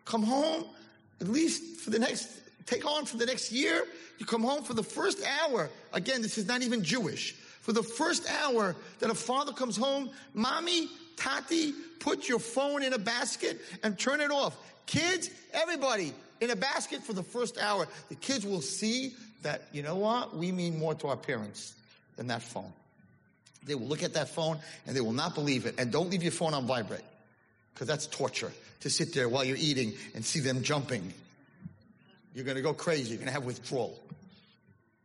Come 0.05 0.23
home, 0.23 0.65
at 1.21 1.29
least 1.29 1.81
for 1.81 1.91
the 1.91 1.99
next, 1.99 2.41
take 2.67 2.85
on 2.85 3.05
for 3.05 3.17
the 3.17 3.27
next 3.27 3.53
year. 3.53 3.85
You 4.19 4.27
come 4.27 4.43
home 4.43 4.62
for 4.62 4.75
the 4.75 4.83
first 4.83 5.23
hour. 5.41 5.71
Again, 5.93 6.23
this 6.23 6.38
is 6.38 6.47
not 6.47 6.62
even 6.62 6.83
Jewish. 6.83 7.33
For 7.61 7.73
the 7.73 7.83
first 7.83 8.29
hour 8.29 8.75
that 8.99 9.11
a 9.11 9.15
father 9.15 9.53
comes 9.53 9.77
home, 9.77 10.11
mommy, 10.35 10.88
Tati, 11.17 11.73
put 12.01 12.29
your 12.29 12.41
phone 12.41 12.83
in 12.83 12.93
a 12.93 12.99
basket 12.99 13.61
and 13.85 13.99
turn 13.99 14.21
it 14.21 14.31
off. 14.31 14.57
Kids, 14.87 15.31
everybody, 15.53 16.12
in 16.41 16.51
a 16.51 16.57
basket 16.57 17.03
for 17.03 17.12
the 17.12 17.23
first 17.23 17.59
hour. 17.59 17.87
The 18.09 18.17
kids 18.17 18.45
will 18.45 18.61
see 18.61 19.15
that, 19.43 19.62
you 19.73 19.83
know 19.83 19.95
what? 19.95 20.37
We 20.37 20.51
mean 20.51 20.79
more 20.79 20.95
to 20.97 21.09
our 21.09 21.17
parents 21.17 21.75
than 22.17 22.27
that 22.27 22.43
phone. 22.43 22.73
They 23.65 23.77
will 23.77 23.87
look 23.87 24.03
at 24.03 24.15
that 24.15 24.29
phone 24.29 24.59
and 24.87 24.97
they 24.97 25.01
will 25.01 25.12
not 25.12 25.37
believe 25.37 25.67
it. 25.67 25.77
And 25.79 25.93
don't 25.93 26.11
leave 26.11 26.25
your 26.25 26.33
phone 26.33 26.53
on 26.53 26.67
vibrate 26.67 27.03
because 27.73 27.87
that's 27.87 28.07
torture 28.07 28.53
to 28.81 28.91
sit 28.91 29.15
there 29.15 29.29
while 29.29 29.45
you're 29.45 29.57
eating 29.57 29.93
and 30.15 30.25
see 30.25 30.41
them 30.41 30.63
jumping. 30.63 31.13
You're 32.35 32.45
going 32.45 32.57
to 32.57 32.63
go 32.63 32.75
crazy. 32.75 33.11
You're 33.11 33.19
going 33.19 33.29
to 33.29 33.33
have 33.33 33.45
withdrawal. 33.45 33.99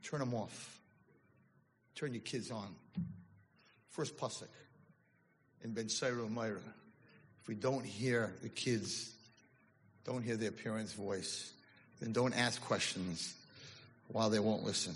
Turn 0.03 0.19
them 0.19 0.34
off. 0.34 0.80
Turn 1.95 2.13
your 2.13 2.21
kids 2.21 2.51
on. 2.51 2.67
First 3.91 4.17
pasuk 4.17 4.47
in 5.63 5.71
Ben 5.71 5.89
Sira 5.89 6.27
Myra. 6.27 6.60
If 7.41 7.47
we 7.47 7.56
don't 7.56 7.86
hear 7.86 8.34
the 8.41 8.49
kids, 8.49 9.12
don't 10.06 10.23
hear 10.23 10.38
their 10.38 10.51
parents' 10.51 10.93
voice, 10.93 11.51
then 11.99 12.13
don't 12.13 12.34
ask 12.34 12.62
questions 12.62 13.34
while 14.10 14.30
they 14.30 14.39
won't 14.39 14.63
listen. 14.63 14.95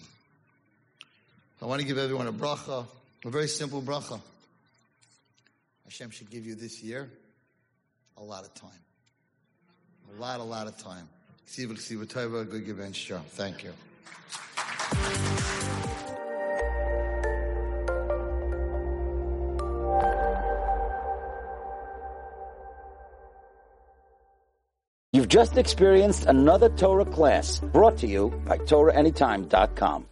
I 1.61 1.65
want 1.65 1.81
to 1.81 1.87
give 1.87 1.97
everyone 1.97 2.27
a 2.27 2.33
bracha, 2.33 2.85
a 3.25 3.29
very 3.29 3.47
simple 3.47 3.81
bracha. 3.81 4.19
Hashem 5.83 6.09
should 6.11 6.29
give 6.29 6.45
you 6.45 6.55
this 6.55 6.81
year 6.81 7.09
a 8.17 8.23
lot 8.23 8.43
of 8.43 8.53
time. 8.53 8.69
A 10.15 10.19
lot, 10.19 10.39
a 10.39 10.43
lot 10.43 10.67
of 10.67 10.77
time. 10.77 11.07
Thank 13.29 13.63
you. 13.63 13.73
You've 25.13 25.27
just 25.27 25.57
experienced 25.57 26.25
another 26.25 26.69
Torah 26.69 27.03
class 27.03 27.59
brought 27.59 27.97
to 27.97 28.07
you 28.07 28.29
by 28.45 28.57
TorahAnytime.com. 28.59 30.05